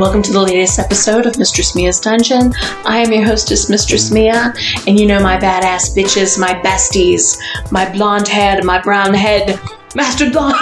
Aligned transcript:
Hi, 0.00 0.04
welcome 0.04 0.22
to 0.22 0.32
the 0.32 0.40
latest 0.40 0.78
episode 0.78 1.26
of 1.26 1.36
Mistress 1.36 1.76
Mia's 1.76 2.00
Dungeon. 2.00 2.54
I 2.86 3.00
am 3.00 3.12
your 3.12 3.22
hostess, 3.22 3.68
Mistress 3.68 4.10
Mia, 4.10 4.54
and 4.86 4.98
you 4.98 5.04
know 5.04 5.22
my 5.22 5.36
badass 5.36 5.94
bitches, 5.94 6.38
my 6.38 6.54
besties, 6.62 7.38
my 7.70 7.86
blonde 7.92 8.26
head, 8.26 8.64
my 8.64 8.80
brown 8.80 9.12
head, 9.12 9.60
Master 9.94 10.30
Blonde. 10.30 10.56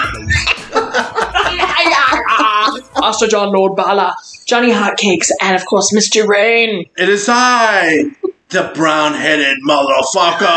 Master 3.00 3.28
John 3.28 3.54
Lord 3.54 3.76
Bala, 3.76 4.16
Johnny 4.44 4.72
Hotcakes, 4.72 5.30
and 5.40 5.54
of 5.54 5.64
course, 5.66 5.94
Mr. 5.94 6.26
Rain. 6.26 6.86
It 6.96 7.08
is 7.08 7.28
I, 7.28 8.10
the 8.48 8.72
brown 8.74 9.14
headed 9.14 9.58
motherfucker. 9.64 10.48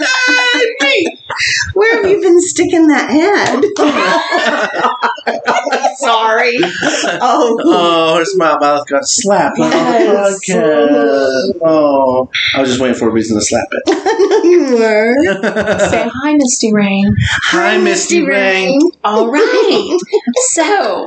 Where 1.74 1.96
have 1.96 2.10
you 2.10 2.20
been 2.20 2.40
sticking 2.40 2.86
that 2.86 3.10
head? 3.10 3.64
Sorry. 6.30 6.58
Oh, 7.22 7.58
oh, 7.64 8.16
her 8.18 8.24
smile 8.24 8.58
mouth 8.60 8.86
got 8.88 9.04
slapped 9.04 9.58
on 9.58 9.70
Yes. 9.70 10.46
the 10.46 10.52
podcast. 10.54 11.58
Oh, 11.62 12.30
I 12.54 12.60
was 12.60 12.68
just 12.70 12.80
waiting 12.80 12.96
for 12.96 13.08
a 13.08 13.12
reason 13.12 13.36
to 13.38 13.44
slap 13.44 13.66
it. 13.72 14.44
you 14.44 14.76
were. 14.78 15.14
Say 15.90 16.08
hi, 16.12 16.34
Misty 16.34 16.72
Rain. 16.72 17.14
Hi, 17.18 17.76
Misty 17.78 18.22
Rain. 18.24 18.80
All 19.04 19.30
right. 19.30 19.98
So 20.52 21.06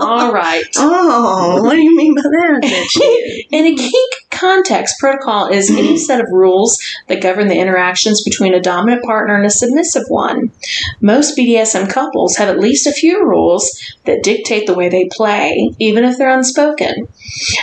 All 0.00 0.32
right. 0.32 0.64
Oh, 0.76 1.62
what 1.62 1.74
do 1.74 1.82
you 1.82 1.96
mean 1.96 2.14
by 2.14 2.22
that? 2.22 3.44
In 3.50 3.66
a 3.66 3.76
kink 3.76 4.27
context, 4.38 4.98
protocol 4.98 5.48
is 5.48 5.70
any 5.70 5.88
mm-hmm. 5.88 5.96
set 5.96 6.20
of 6.20 6.30
rules 6.30 6.78
that 7.08 7.22
govern 7.22 7.48
the 7.48 7.58
interactions 7.58 8.22
between 8.22 8.54
a 8.54 8.60
dominant 8.60 9.04
partner 9.04 9.36
and 9.36 9.46
a 9.46 9.50
submissive 9.50 10.04
one. 10.08 10.52
Most 11.00 11.36
BDSM 11.36 11.90
couples 11.90 12.36
have 12.36 12.48
at 12.48 12.60
least 12.60 12.86
a 12.86 12.92
few 12.92 13.26
rules 13.26 13.78
that 14.04 14.22
dictate 14.22 14.66
the 14.66 14.74
way 14.74 14.88
they 14.88 15.08
play, 15.12 15.70
even 15.78 16.04
if 16.04 16.16
they're 16.16 16.28
unspoken. 16.28 17.08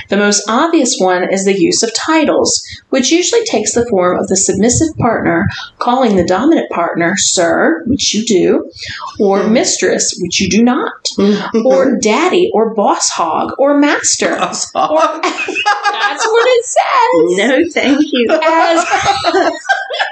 The 0.09 0.17
most 0.17 0.47
obvious 0.47 0.97
one 0.99 1.31
is 1.31 1.45
the 1.45 1.59
use 1.59 1.83
of 1.83 1.93
titles, 1.93 2.63
which 2.89 3.11
usually 3.11 3.43
takes 3.43 3.73
the 3.73 3.85
form 3.85 4.19
of 4.19 4.27
the 4.27 4.37
submissive 4.37 4.95
partner 4.97 5.47
calling 5.79 6.15
the 6.15 6.25
dominant 6.25 6.69
partner 6.69 7.15
sir, 7.17 7.83
which 7.85 8.13
you 8.13 8.25
do, 8.25 8.71
or 9.19 9.39
mm-hmm. 9.39 9.53
mistress, 9.53 10.17
which 10.21 10.39
you 10.39 10.49
do 10.49 10.63
not, 10.63 11.03
mm-hmm. 11.17 11.65
or 11.65 11.97
daddy, 11.97 12.49
or 12.53 12.73
boss 12.73 13.09
hog, 13.09 13.53
or 13.57 13.77
master. 13.79 14.35
Or, 14.75 15.21
that's 15.21 16.25
what 16.25 16.47
it 16.47 16.64
says. 16.67 17.37
no, 17.37 17.69
thank 17.71 18.01
you. 18.11 18.27
As, 18.31 18.85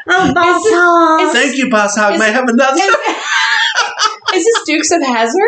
Oh, 0.07 0.33
boss 0.33 0.63
hog. 0.65 1.33
Thank 1.33 1.57
you, 1.57 1.69
Boss 1.69 1.95
Hog. 1.95 2.19
May 2.19 2.25
I 2.25 2.29
have 2.29 2.47
another? 2.47 2.81
is, 2.81 2.95
is 4.35 4.45
this 4.45 4.63
Dukes 4.65 4.91
of 4.91 5.01
Hazzard? 5.01 5.41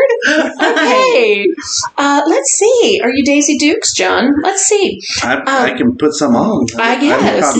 Okay. 0.61 1.47
Uh, 1.97 2.21
let's 2.25 2.51
see. 2.51 2.99
Are 3.03 3.11
you 3.11 3.23
Daisy 3.23 3.57
Dukes, 3.57 3.93
John? 3.93 4.33
Let's 4.43 4.63
see. 4.63 5.01
I, 5.23 5.71
I 5.71 5.77
can 5.77 5.97
put 5.97 6.13
some 6.13 6.35
on. 6.35 6.67
I 6.79 6.95
have 6.95 7.01
guess. 7.01 7.55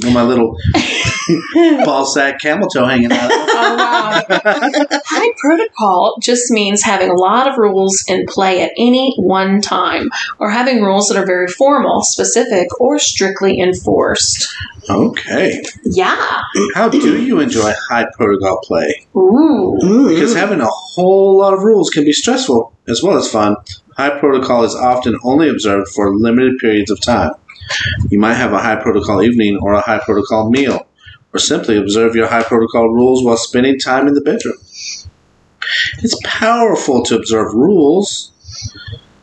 Copies 0.00 0.14
of 0.14 0.14
fuck. 0.14 0.14
With 0.14 0.14
my 0.14 0.22
little 0.22 1.84
ball 1.84 2.04
sack 2.06 2.40
camel 2.40 2.68
toe 2.68 2.86
hanging 2.86 3.12
out. 3.12 3.30
Oh, 3.58 3.76
wow. 3.76 4.22
High 5.06 5.32
protocol 5.38 6.18
just 6.20 6.50
means 6.50 6.82
having 6.82 7.08
a 7.08 7.14
lot 7.14 7.48
of 7.48 7.56
rules 7.56 8.04
in 8.06 8.26
play 8.26 8.62
at 8.62 8.72
any 8.76 9.14
one 9.16 9.62
time, 9.62 10.10
or 10.38 10.50
having 10.50 10.82
rules 10.82 11.08
that 11.08 11.16
are 11.16 11.24
very 11.24 11.48
formal, 11.48 12.02
specific, 12.02 12.68
or 12.80 12.98
strictly 12.98 13.58
enforced. 13.58 14.54
Okay. 14.90 15.62
Yeah. 15.84 16.42
How 16.74 16.88
do 16.90 16.98
you 16.98 17.40
enjoy 17.40 17.72
high 17.88 18.06
protocol 18.12 18.60
play? 18.62 19.06
Ooh. 19.16 19.78
Mm, 19.82 20.08
because 20.10 20.34
having 20.34 20.60
a 20.60 20.68
whole 20.68 21.38
lot 21.38 21.54
of 21.54 21.62
rules 21.62 21.88
can 21.88 22.04
be 22.04 22.12
stressful 22.12 22.72
as 22.88 23.02
well 23.02 23.16
as 23.16 23.30
fun. 23.30 23.56
High 23.96 24.18
protocol 24.18 24.64
is 24.64 24.74
often 24.74 25.18
only 25.24 25.48
observed 25.48 25.88
for 25.88 26.14
limited 26.14 26.58
periods 26.58 26.90
of 26.90 27.00
time. 27.00 27.32
You 28.10 28.18
might 28.18 28.34
have 28.34 28.52
a 28.52 28.58
high 28.58 28.76
protocol 28.76 29.22
evening 29.22 29.58
or 29.62 29.72
a 29.72 29.80
high 29.80 29.98
protocol 29.98 30.50
meal, 30.50 30.86
or 31.32 31.38
simply 31.38 31.76
observe 31.76 32.14
your 32.14 32.28
high 32.28 32.42
protocol 32.42 32.88
rules 32.88 33.24
while 33.24 33.36
spending 33.36 33.78
time 33.78 34.06
in 34.08 34.14
the 34.14 34.20
bedroom. 34.20 34.58
It's 35.98 36.18
powerful 36.24 37.02
to 37.04 37.16
observe 37.16 37.52
rules. 37.54 38.32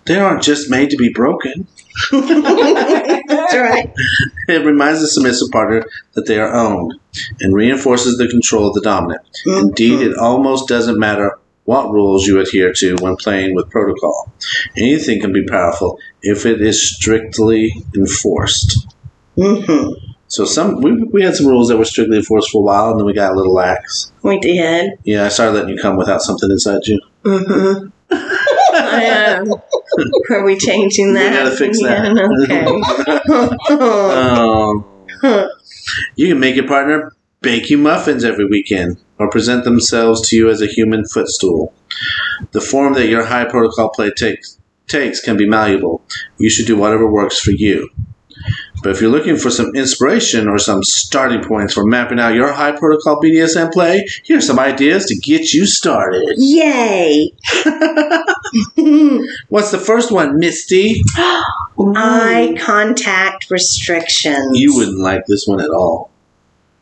They 0.06 0.18
aren't 0.18 0.44
just 0.44 0.70
made 0.70 0.90
to 0.90 0.98
be 0.98 1.09
broken. 1.09 1.68
That's 2.12 3.54
right. 3.56 3.94
It 4.48 4.66
reminds 4.66 5.00
the 5.02 5.08
submissive 5.08 5.50
partner 5.52 5.86
that 6.14 6.25
they 6.25 6.40
are 6.40 6.54
owned 6.54 6.94
and 7.40 7.56
reinforces 7.56 8.18
the 8.18 8.28
control 8.28 8.68
of 8.68 8.74
the 8.74 8.81
dominant. 8.81 9.22
Mm-hmm. 9.46 9.68
Indeed, 9.68 10.02
it 10.02 10.18
almost 10.18 10.68
doesn't 10.68 11.00
matter 11.00 11.38
what 11.66 11.91
rules 11.91 12.25
you 12.28 12.40
adhere 12.40 12.74
to 12.74 12.96
when 13.00 13.16
playing 13.16 13.56
with 13.56 13.69
protocol. 13.69 14.31
Anything 14.78 15.22
can 15.22 15.31
be 15.31 15.46
powerful 15.46 15.97
if 16.22 16.46
it 16.46 16.62
is 16.62 16.96
strictly 16.96 17.72
enforced. 17.96 18.88
hmm 19.35 19.94
So 20.28 20.46
some 20.46 20.81
we, 20.81 21.03
we 21.03 21.24
had 21.24 21.35
some 21.35 21.47
rules 21.47 21.69
that 21.69 21.78
were 21.78 21.85
strictly 21.85 22.18
enforced 22.18 22.51
for 22.51 22.59
a 22.59 22.62
while, 22.62 22.91
and 22.91 23.00
then 23.00 23.06
we 23.06 23.13
got 23.13 23.31
a 23.34 23.35
little 23.35 23.53
lax. 23.53 24.12
We 24.24 24.40
did. 24.40 24.94
Yeah, 25.03 25.25
I 25.25 25.29
started 25.29 25.53
letting 25.53 25.69
you 25.75 25.81
come 25.81 25.96
without 25.97 26.22
something 26.22 26.50
inside 26.51 26.81
you. 26.85 27.00
Mm-hmm. 27.24 27.88
Are 30.34 30.44
we 30.44 30.57
changing 30.57 31.13
that? 31.13 31.31
We 31.31 31.38
gotta 31.38 31.56
fix 31.56 31.80
that. 31.81 32.06
Yeah, 32.16 32.44
okay. 32.44 33.63
Um, 35.24 35.50
you 36.16 36.28
can 36.28 36.40
make 36.40 36.56
your 36.56 36.68
partner 36.68 37.13
bake 37.41 37.69
you 37.69 37.78
muffins 37.78 38.24
every 38.24 38.45
weekend 38.45 38.97
or 39.24 39.30
present 39.30 39.64
themselves 39.64 40.28
to 40.30 40.36
you 40.36 40.50
as 40.50 40.62
a 40.62 40.68
human 40.68 41.06
footstool. 41.06 41.74
The 42.52 42.62
form 42.62 42.94
that 42.94 43.08
your 43.08 43.26
high 43.26 43.46
protocol 43.46 43.90
play 43.90 44.12
takes 44.12 44.60
takes 44.88 45.22
can 45.22 45.38
be 45.38 45.48
malleable. 45.48 46.02
You 46.38 46.50
should 46.50 46.68
do 46.68 46.78
whatever 46.78 47.10
works 47.10 47.40
for 47.40 47.52
you. 47.52 47.90
But 48.84 48.92
if 48.92 49.00
you're 49.02 49.10
looking 49.10 49.38
for 49.38 49.50
some 49.50 49.74
inspiration 49.76 50.50
or 50.50 50.58
some 50.58 50.84
starting 50.84 51.42
points 51.42 51.74
for 51.74 51.86
mapping 51.86 52.20
out 52.20 52.34
your 52.34 52.52
high 52.52 52.74
protocol 52.74 53.22
BDSM 53.22 53.72
play, 53.72 54.06
here's 54.26 54.46
some 54.46 54.60
ideas 54.60 55.06
to 55.06 55.16
get 55.20 55.54
you 55.54 55.66
started. 55.66 56.34
Yay! 56.36 57.32
What's 59.48 59.72
the 59.72 59.82
first 59.84 60.12
one, 60.12 60.38
Misty? 60.38 61.02
Eye 61.16 62.56
contact 62.60 63.50
restrictions. 63.50 64.60
You 64.60 64.76
wouldn't 64.76 65.00
like 65.00 65.26
this 65.28 65.46
one 65.46 65.62
at 65.62 65.70
all. 65.70 66.12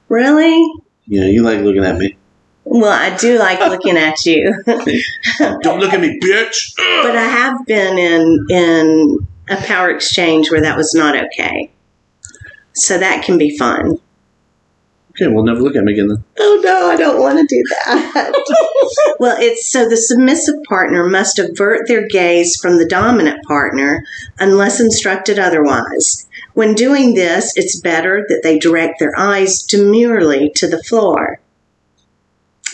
really? 0.09 0.67
Yeah, 1.05 1.25
you 1.25 1.43
like 1.43 1.59
looking 1.59 1.83
at 1.83 1.97
me. 1.97 2.17
Well, 2.73 2.93
I 2.93 3.17
do 3.17 3.37
like 3.37 3.59
looking 3.59 3.97
at 3.97 4.25
you, 4.25 4.55
Don't 4.65 5.81
look 5.81 5.91
at 5.91 5.99
me, 5.99 6.17
bitch. 6.23 6.73
but 6.77 7.17
I 7.17 7.23
have 7.23 7.65
been 7.65 7.97
in 7.97 8.45
in 8.49 9.27
a 9.49 9.57
power 9.57 9.89
exchange 9.89 10.49
where 10.49 10.61
that 10.61 10.77
was 10.77 10.93
not 10.93 11.21
okay. 11.25 11.69
So 12.71 12.97
that 12.97 13.25
can 13.25 13.37
be 13.37 13.57
fun. 13.57 13.99
Okay, 15.09 15.27
we'll 15.27 15.43
never 15.43 15.59
look 15.59 15.75
at 15.75 15.83
me 15.83 15.91
again 15.91 16.07
then. 16.07 16.23
Oh 16.39 16.61
no, 16.63 16.89
I 16.89 16.95
don't 16.95 17.19
want 17.19 17.39
to 17.39 17.45
do 17.45 17.61
that. 17.69 19.15
well, 19.19 19.35
it's 19.37 19.69
so 19.69 19.89
the 19.89 19.97
submissive 19.97 20.55
partner 20.69 21.09
must 21.09 21.39
avert 21.39 21.89
their 21.89 22.07
gaze 22.07 22.55
from 22.55 22.77
the 22.77 22.87
dominant 22.87 23.43
partner 23.43 24.05
unless 24.39 24.79
instructed 24.79 25.37
otherwise. 25.37 26.25
When 26.53 26.73
doing 26.73 27.15
this, 27.15 27.51
it's 27.57 27.81
better 27.81 28.25
that 28.29 28.43
they 28.43 28.59
direct 28.59 28.99
their 28.99 29.11
eyes 29.17 29.63
demurely 29.63 30.53
to 30.55 30.69
the 30.69 30.81
floor. 30.83 31.41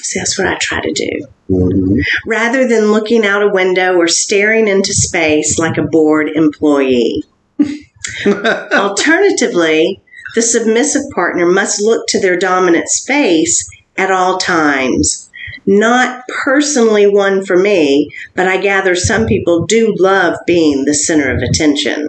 See, 0.07 0.19
that's 0.19 0.39
what 0.39 0.47
I 0.47 0.55
try 0.55 0.79
to 0.79 0.91
do. 0.93 1.27
Mhm. 1.49 1.99
Rather 2.25 2.65
than 2.65 2.93
looking 2.93 3.25
out 3.25 3.43
a 3.43 3.49
window 3.49 3.95
or 3.97 4.07
staring 4.07 4.69
into 4.69 4.93
space 4.93 5.59
like 5.59 5.77
a 5.77 5.81
bored 5.83 6.29
employee. 6.33 7.25
Alternatively, 8.25 10.01
the 10.33 10.41
submissive 10.41 11.01
partner 11.13 11.45
must 11.45 11.81
look 11.81 12.07
to 12.07 12.21
their 12.21 12.37
dominant's 12.37 13.05
face 13.05 13.69
at 13.97 14.09
all 14.09 14.37
times. 14.37 15.29
Not 15.65 16.23
personally 16.29 17.05
one 17.07 17.43
for 17.45 17.57
me, 17.57 18.09
but 18.33 18.47
I 18.47 18.57
gather 18.61 18.95
some 18.95 19.25
people 19.25 19.65
do 19.65 19.93
love 19.99 20.37
being 20.47 20.85
the 20.85 20.93
center 20.93 21.35
of 21.35 21.41
attention. 21.41 22.07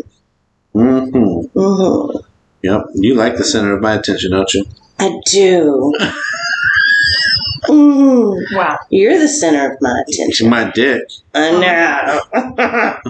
Mhm. 0.73 1.51
Mhm. 1.53 2.23
Yep, 2.63 2.83
you 2.95 3.15
like 3.15 3.37
the 3.37 3.45
center 3.45 3.75
of 3.75 3.83
my 3.83 3.95
attention, 3.95 4.31
don't 4.31 4.55
you? 4.55 4.67
I 5.01 5.19
do. 5.27 5.93
Ooh, 7.71 8.08
Wow. 8.53 8.79
you're 8.91 9.19
the 9.19 9.29
center 9.29 9.73
of 9.73 9.79
my 9.81 10.03
attention. 10.07 10.49
My 10.51 10.71
dick. 10.71 11.03
I 11.35 11.51
know. 11.53 12.21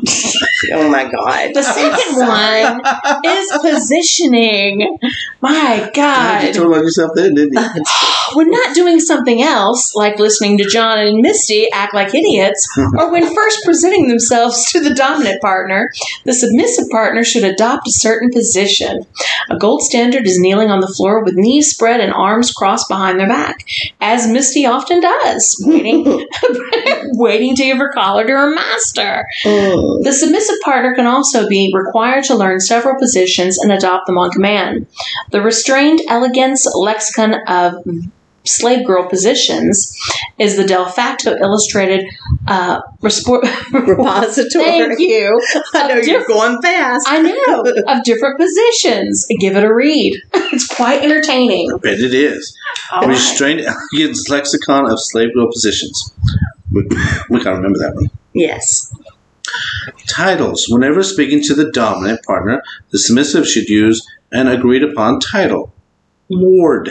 oh 0.73 0.91
my 0.91 1.11
god. 1.11 1.55
The 1.55 1.63
second 1.63 2.17
one 2.27 3.25
is 3.25 3.53
positioning. 3.63 4.99
My 5.41 5.91
God, 5.95 6.43
you 6.43 6.49
God. 6.49 6.55
told 6.55 6.75
on 6.75 6.83
yourself 6.83 7.13
there, 7.15 7.31
didn't 7.31 7.55
you? 7.55 7.85
When 8.35 8.51
not 8.51 8.75
doing 8.75 9.01
something 9.01 9.41
else, 9.41 9.95
like 9.95 10.19
listening 10.19 10.59
to 10.59 10.69
John 10.69 10.99
and 10.99 11.23
Misty 11.23 11.67
act 11.73 11.95
like 11.95 12.15
idiots, 12.15 12.69
or 12.99 13.11
when 13.11 13.35
first 13.35 13.65
presenting 13.65 14.09
themselves 14.09 14.71
to 14.73 14.81
the 14.81 14.95
dominant 14.95 15.41
partner, 15.41 15.91
the 16.25 16.35
submissive 16.35 16.91
partner 16.91 17.25
should 17.25 17.45
adopt 17.45 17.89
a 17.89 17.93
certain 17.93 18.31
position. 18.31 19.07
A 19.49 19.57
gold 19.57 19.81
standard 19.83 20.27
is 20.27 20.39
kneeling 20.39 20.71
on 20.71 20.81
the 20.81 20.89
floor 20.89 21.25
with 21.25 21.37
knees 21.37 21.71
spread 21.71 22.01
and 22.01 22.13
arms 22.13 22.53
crossed 22.53 22.89
behind 22.91 23.19
their 23.19 23.29
back, 23.29 23.65
as 23.99 24.29
Misty 24.29 24.67
often 24.67 25.01
does, 25.01 25.18
waiting, 25.61 26.05
waiting 27.15 27.57
to 27.57 27.65
give 27.65 27.79
her 27.79 27.93
collar 27.93 28.27
to 28.27 28.33
her 28.33 28.55
master. 28.55 29.27
Mm. 29.45 30.05
The 30.05 30.13
submissive 30.13 30.61
partner 30.63 30.95
can 30.95 31.07
also 31.07 31.49
be 31.49 31.73
required 31.75 32.25
to 32.25 32.37
learn 32.37 32.61
several 32.61 32.99
positions 32.99 33.59
and 33.59 33.73
adopt 33.73 34.07
them 34.07 34.19
on 34.19 34.31
command. 34.31 34.87
The 35.31 35.43
restrained 35.43 36.01
elegance 36.09 36.67
lexicon 36.75 37.35
of 37.47 37.85
slave 38.45 38.87
girl 38.87 39.09
positions 39.09 39.95
is 40.39 40.57
the 40.57 40.65
de 40.65 40.87
facto 40.93 41.37
illustrated 41.37 42.07
uh, 42.47 42.81
respor- 43.03 43.43
Repository. 43.73 44.65
Thank 44.65 44.99
you. 45.01 45.41
I 45.75 45.89
know 45.89 45.99
Of 45.99 46.07
you're 46.07 46.19
diff- 46.21 46.29
going 46.29 46.63
fast. 46.63 47.07
I 47.09 47.21
know 47.23 47.65
of 47.87 48.05
different 48.05 48.39
positions. 48.39 49.27
Give 49.41 49.57
it 49.57 49.65
a 49.65 49.73
read. 49.75 50.21
It's 50.51 50.67
quite 50.67 51.05
entertaining. 51.05 51.69
Bet 51.83 52.01
it 52.01 52.15
is. 52.15 52.57
All 52.91 53.01
right. 53.03 53.11
Restrained 53.11 53.61
elegance 53.61 54.29
lexicon 54.31 54.91
of 54.91 54.99
slave 54.99 55.35
girl 55.35 55.47
positions. 55.53 56.15
We, 56.73 56.85
we 57.29 57.39
gotta 57.45 57.57
remember 57.57 57.79
that 57.81 57.95
one. 57.95 58.07
yes. 58.33 58.93
Titles. 60.09 60.67
Whenever 60.69 61.03
speaking 61.03 61.43
to 61.45 61.55
the 61.55 61.71
dominant 61.71 62.23
partner, 62.25 62.63
the 62.91 62.99
submissive 62.99 63.47
should 63.47 63.69
use 63.69 64.07
an 64.33 64.47
agreed 64.49 64.83
upon 64.83 65.21
title. 65.21 65.73
Lord. 66.31 66.91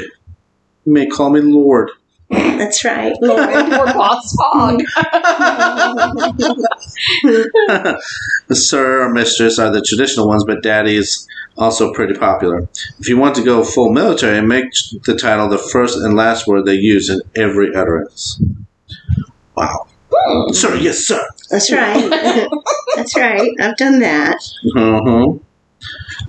You 0.87 0.93
may 0.93 1.05
call 1.05 1.31
me 1.31 1.41
Lord. 1.41 1.91
That's 2.29 2.85
right. 2.85 3.13
Lord, 3.19 3.39
or 3.39 3.85
Boss 3.93 4.33
Hog. 4.39 4.81
Sir 8.53 9.03
or 9.03 9.09
mistress 9.11 9.59
are 9.59 9.69
the 9.69 9.81
traditional 9.81 10.29
ones, 10.29 10.45
but 10.45 10.63
daddy 10.63 10.95
is 10.95 11.27
also 11.57 11.91
pretty 11.93 12.13
popular. 12.13 12.69
If 12.99 13.09
you 13.09 13.17
want 13.17 13.35
to 13.35 13.43
go 13.43 13.65
full 13.65 13.91
military, 13.91 14.41
make 14.41 14.71
the 15.03 15.17
title 15.17 15.49
the 15.49 15.57
first 15.57 15.97
and 15.97 16.15
last 16.15 16.47
word 16.47 16.63
they 16.63 16.75
use 16.75 17.09
in 17.09 17.19
every 17.35 17.75
utterance. 17.75 18.41
Wow. 19.57 19.87
Sir, 20.53 20.77
yes, 20.77 20.99
sir. 20.99 21.21
That's 21.51 21.69
right. 21.69 22.47
That's 22.95 23.13
right. 23.17 23.51
I've 23.59 23.75
done 23.75 23.99
that. 23.99 24.37
Uh-huh. 24.73 25.33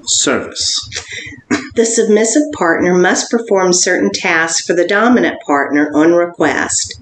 Service. 0.03 0.91
The 1.79 1.87
submissive 1.87 2.43
partner 2.55 2.99
must 2.99 3.31
perform 3.31 3.73
certain 3.73 4.11
tasks 4.13 4.67
for 4.67 4.73
the 4.73 4.89
dominant 4.89 5.41
partner 5.43 5.93
on 5.95 6.13
request. 6.13 7.01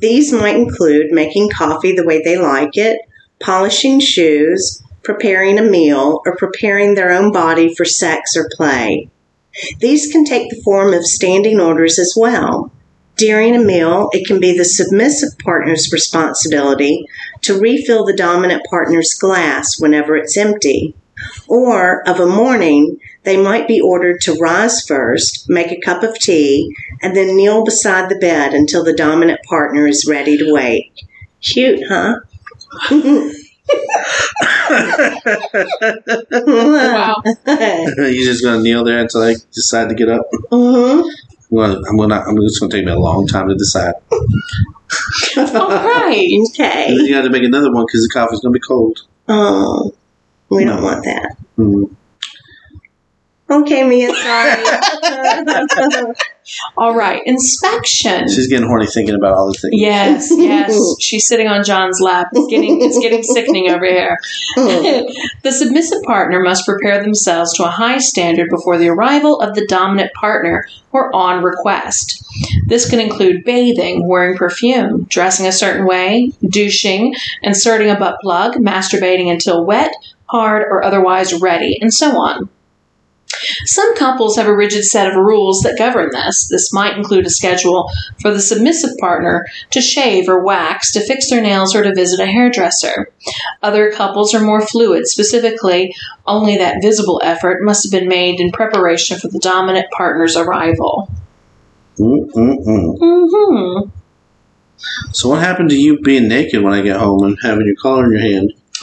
These 0.00 0.32
might 0.32 0.56
include 0.56 1.12
making 1.12 1.50
coffee 1.50 1.94
the 1.94 2.04
way 2.04 2.20
they 2.20 2.36
like 2.36 2.76
it, 2.76 2.98
polishing 3.38 4.00
shoes, 4.00 4.82
preparing 5.04 5.60
a 5.60 5.62
meal, 5.62 6.22
or 6.26 6.34
preparing 6.34 6.96
their 6.96 7.12
own 7.12 7.30
body 7.30 7.72
for 7.72 7.84
sex 7.84 8.36
or 8.36 8.50
play. 8.56 9.08
These 9.78 10.10
can 10.10 10.24
take 10.24 10.50
the 10.50 10.60
form 10.64 10.92
of 10.92 11.06
standing 11.06 11.60
orders 11.60 12.00
as 12.00 12.14
well. 12.16 12.72
During 13.14 13.54
a 13.54 13.64
meal, 13.64 14.10
it 14.12 14.26
can 14.26 14.40
be 14.40 14.58
the 14.58 14.64
submissive 14.64 15.38
partner's 15.38 15.92
responsibility 15.92 17.06
to 17.42 17.60
refill 17.60 18.04
the 18.04 18.16
dominant 18.16 18.64
partner's 18.68 19.14
glass 19.14 19.78
whenever 19.78 20.16
it's 20.16 20.36
empty. 20.36 20.96
Or 21.48 22.06
of 22.08 22.20
a 22.20 22.26
morning, 22.26 22.98
they 23.26 23.36
might 23.36 23.66
be 23.66 23.80
ordered 23.80 24.20
to 24.22 24.34
rise 24.34 24.86
first, 24.86 25.50
make 25.50 25.72
a 25.72 25.80
cup 25.80 26.04
of 26.04 26.14
tea, 26.14 26.72
and 27.02 27.14
then 27.16 27.36
kneel 27.36 27.64
beside 27.64 28.08
the 28.08 28.18
bed 28.18 28.54
until 28.54 28.84
the 28.84 28.94
dominant 28.94 29.40
partner 29.42 29.84
is 29.86 30.06
ready 30.08 30.38
to 30.38 30.52
wake. 30.52 31.04
Cute, 31.42 31.80
huh? 31.88 32.20
Wow. 36.46 37.22
you 37.26 38.24
just 38.24 38.44
gonna 38.44 38.62
kneel 38.62 38.84
there 38.84 39.00
until 39.00 39.22
I 39.22 39.34
decide 39.52 39.88
to 39.88 39.96
get 39.96 40.08
up? 40.08 40.30
Mm-hmm. 40.52 41.08
Well, 41.50 41.84
I'm 41.84 41.96
gonna. 41.96 42.20
I'm 42.20 42.36
just 42.42 42.60
gonna 42.60 42.70
take 42.70 42.84
me 42.84 42.92
a 42.92 42.98
long 42.98 43.26
time 43.26 43.48
to 43.48 43.56
decide. 43.56 43.94
All 44.12 45.68
right. 45.68 46.28
Okay. 46.50 46.92
you 46.92 47.12
got 47.12 47.22
to 47.22 47.30
make 47.30 47.42
another 47.42 47.72
one 47.72 47.86
because 47.86 48.02
the 48.02 48.10
coffee's 48.12 48.40
gonna 48.40 48.52
be 48.52 48.60
cold. 48.60 49.00
Oh, 49.26 49.92
we 50.48 50.64
don't 50.64 50.82
want 50.82 51.04
that. 51.04 51.36
Mm. 51.58 51.95
Okay, 53.48 53.84
Mia, 53.84 54.12
sorry. 54.12 54.64
All 56.76 56.94
right. 56.94 57.22
Inspection. 57.26 58.28
She's 58.28 58.48
getting 58.48 58.66
horny 58.66 58.86
thinking 58.86 59.14
about 59.14 59.34
all 59.34 59.48
the 59.48 59.58
things. 59.58 59.80
Yes, 59.80 60.28
yes. 60.30 60.78
She's 61.00 61.26
sitting 61.26 61.48
on 61.48 61.64
John's 61.64 62.00
lap. 62.00 62.28
It's 62.32 62.46
getting 62.48 62.80
it's 62.82 62.98
getting 62.98 63.22
sickening 63.22 63.68
over 63.68 63.84
here. 63.84 64.18
the 64.56 65.52
submissive 65.52 66.02
partner 66.04 66.40
must 66.40 66.64
prepare 66.64 67.02
themselves 67.02 67.52
to 67.54 67.64
a 67.64 67.70
high 67.70 67.98
standard 67.98 68.48
before 68.48 68.78
the 68.78 68.88
arrival 68.88 69.40
of 69.40 69.54
the 69.54 69.66
dominant 69.66 70.12
partner 70.14 70.66
or 70.92 71.14
on 71.14 71.42
request. 71.42 72.24
This 72.66 72.88
can 72.88 73.00
include 73.00 73.44
bathing, 73.44 74.08
wearing 74.08 74.36
perfume, 74.36 75.04
dressing 75.08 75.46
a 75.46 75.52
certain 75.52 75.86
way, 75.86 76.32
douching, 76.48 77.14
inserting 77.42 77.90
a 77.90 77.98
butt 77.98 78.18
plug, 78.22 78.54
masturbating 78.54 79.30
until 79.30 79.64
wet, 79.64 79.92
hard, 80.26 80.62
or 80.62 80.84
otherwise 80.84 81.40
ready, 81.40 81.78
and 81.80 81.92
so 81.92 82.12
on. 82.12 82.48
Some 83.64 83.96
couples 83.96 84.36
have 84.36 84.46
a 84.46 84.56
rigid 84.56 84.84
set 84.84 85.08
of 85.08 85.16
rules 85.16 85.60
that 85.62 85.78
govern 85.78 86.10
this. 86.12 86.48
This 86.48 86.72
might 86.72 86.96
include 86.96 87.26
a 87.26 87.30
schedule 87.30 87.90
for 88.20 88.30
the 88.30 88.40
submissive 88.40 88.96
partner 88.98 89.46
to 89.70 89.80
shave 89.80 90.28
or 90.28 90.44
wax, 90.44 90.92
to 90.92 91.00
fix 91.00 91.30
their 91.30 91.42
nails, 91.42 91.74
or 91.74 91.82
to 91.82 91.94
visit 91.94 92.20
a 92.20 92.26
hairdresser. 92.26 93.10
Other 93.62 93.90
couples 93.92 94.34
are 94.34 94.40
more 94.40 94.60
fluid, 94.60 95.06
specifically, 95.06 95.94
only 96.26 96.56
that 96.56 96.82
visible 96.82 97.20
effort 97.24 97.62
must 97.62 97.84
have 97.84 97.92
been 97.92 98.08
made 98.08 98.40
in 98.40 98.52
preparation 98.52 99.18
for 99.18 99.28
the 99.28 99.38
dominant 99.38 99.90
partner's 99.90 100.36
arrival. 100.36 101.10
Mm-mm-mm. 101.98 102.98
Mm-hmm. 102.98 103.90
So 105.12 105.30
what 105.30 105.40
happened 105.40 105.70
to 105.70 105.76
you 105.76 105.98
being 106.00 106.28
naked 106.28 106.62
when 106.62 106.74
I 106.74 106.82
get 106.82 106.98
home 107.00 107.22
and 107.22 107.38
having 107.42 107.66
your 107.66 107.76
collar 107.76 108.04
in 108.06 108.12
your 108.12 108.20
hand? 108.20 108.52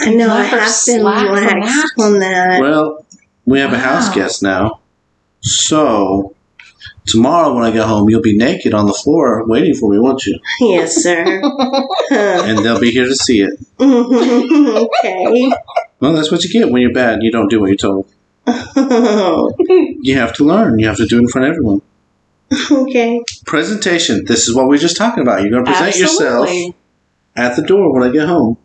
I 0.00 0.14
know 0.14 0.28
I 0.32 0.42
have 0.42 0.60
been 0.60 0.68
slack 0.68 1.26
from 1.26 1.34
lax 1.34 1.66
that. 1.96 2.02
on 2.04 2.18
that. 2.20 2.60
Well, 2.60 3.04
we 3.44 3.58
have 3.60 3.72
a 3.72 3.78
house 3.78 4.14
guest 4.14 4.42
now, 4.42 4.80
so 5.40 6.34
tomorrow 7.06 7.54
when 7.54 7.64
I 7.64 7.70
get 7.70 7.86
home, 7.86 8.08
you'll 8.08 8.22
be 8.22 8.36
naked 8.36 8.74
on 8.74 8.86
the 8.86 8.92
floor 8.94 9.44
waiting 9.46 9.74
for 9.74 9.90
me, 9.90 9.98
won't 9.98 10.24
you? 10.26 10.38
Yes, 10.60 11.02
sir. 11.02 11.40
And 12.10 12.58
they'll 12.58 12.80
be 12.80 12.90
here 12.90 13.06
to 13.06 13.14
see 13.16 13.40
it. 13.42 13.58
okay. 13.80 15.50
Well, 16.00 16.12
that's 16.12 16.30
what 16.30 16.44
you 16.44 16.50
get 16.50 16.70
when 16.70 16.82
you're 16.82 16.92
bad. 16.92 17.14
and 17.14 17.22
You 17.22 17.30
don't 17.32 17.48
do 17.48 17.60
what 17.60 17.68
you're 17.68 17.76
told. 17.76 18.06
You 20.04 20.16
have 20.16 20.32
to 20.34 20.44
learn. 20.44 20.78
You 20.78 20.88
have 20.88 20.96
to 20.96 21.06
do 21.06 21.16
it 21.18 21.22
in 21.22 21.28
front 21.28 21.46
of 21.46 21.52
everyone. 21.52 21.80
okay. 22.70 23.22
Presentation. 23.46 24.24
This 24.24 24.48
is 24.48 24.54
what 24.54 24.64
we 24.64 24.70
were 24.70 24.78
just 24.78 24.96
talking 24.96 25.22
about. 25.22 25.42
You're 25.42 25.50
going 25.50 25.64
to 25.64 25.70
present 25.70 25.96
yourself 25.96 26.50
at 27.36 27.56
the 27.56 27.62
door 27.62 27.92
when 27.92 28.02
I 28.02 28.10
get 28.12 28.26
home. 28.28 28.58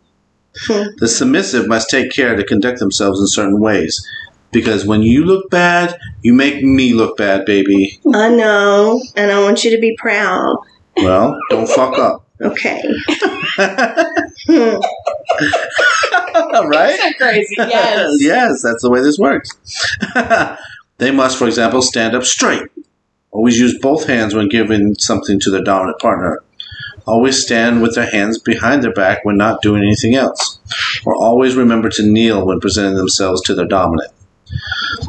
Hmm. 0.66 0.88
The 0.98 1.08
submissive 1.08 1.68
must 1.68 1.90
take 1.90 2.10
care 2.10 2.34
to 2.36 2.44
conduct 2.44 2.78
themselves 2.78 3.20
in 3.20 3.26
certain 3.26 3.60
ways. 3.60 4.06
Because 4.50 4.86
when 4.86 5.02
you 5.02 5.24
look 5.24 5.50
bad, 5.50 5.98
you 6.22 6.32
make 6.32 6.62
me 6.62 6.94
look 6.94 7.16
bad, 7.16 7.44
baby. 7.44 8.00
I 8.14 8.30
know, 8.30 9.02
and 9.14 9.30
I 9.30 9.42
want 9.42 9.62
you 9.62 9.70
to 9.70 9.78
be 9.78 9.94
proud. 9.98 10.56
Well, 10.96 11.38
don't 11.50 11.68
fuck 11.68 11.98
up. 11.98 12.24
Okay. 12.40 12.82
Hmm. 14.46 14.78
right? 16.68 16.98
So 16.98 17.12
crazy. 17.18 17.54
Yes. 17.58 18.16
yes, 18.20 18.62
that's 18.62 18.82
the 18.82 18.90
way 18.90 19.00
this 19.00 19.18
works. 19.18 19.50
they 20.98 21.10
must, 21.10 21.38
for 21.38 21.46
example, 21.46 21.82
stand 21.82 22.14
up 22.14 22.24
straight. 22.24 22.62
Always 23.30 23.58
use 23.58 23.78
both 23.78 24.06
hands 24.06 24.34
when 24.34 24.48
giving 24.48 24.94
something 24.98 25.38
to 25.40 25.50
their 25.50 25.62
dominant 25.62 25.98
partner. 26.00 26.42
Always 27.08 27.42
stand 27.42 27.80
with 27.80 27.94
their 27.94 28.10
hands 28.10 28.38
behind 28.38 28.82
their 28.82 28.92
back 28.92 29.24
when 29.24 29.38
not 29.38 29.62
doing 29.62 29.82
anything 29.82 30.14
else. 30.14 30.58
Or 31.06 31.16
always 31.16 31.56
remember 31.56 31.88
to 31.88 32.02
kneel 32.02 32.44
when 32.44 32.60
presenting 32.60 32.96
themselves 32.96 33.40
to 33.42 33.54
their 33.54 33.66
dominant. 33.66 34.12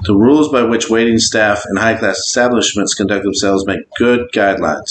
The 0.03 0.15
rules 0.15 0.49
by 0.49 0.63
which 0.63 0.89
waiting 0.89 1.17
staff 1.17 1.65
in 1.69 1.75
high 1.75 1.95
class 1.95 2.17
establishments 2.19 2.93
conduct 2.93 3.25
themselves 3.25 3.65
make 3.65 3.81
good 3.97 4.31
guidelines. 4.31 4.89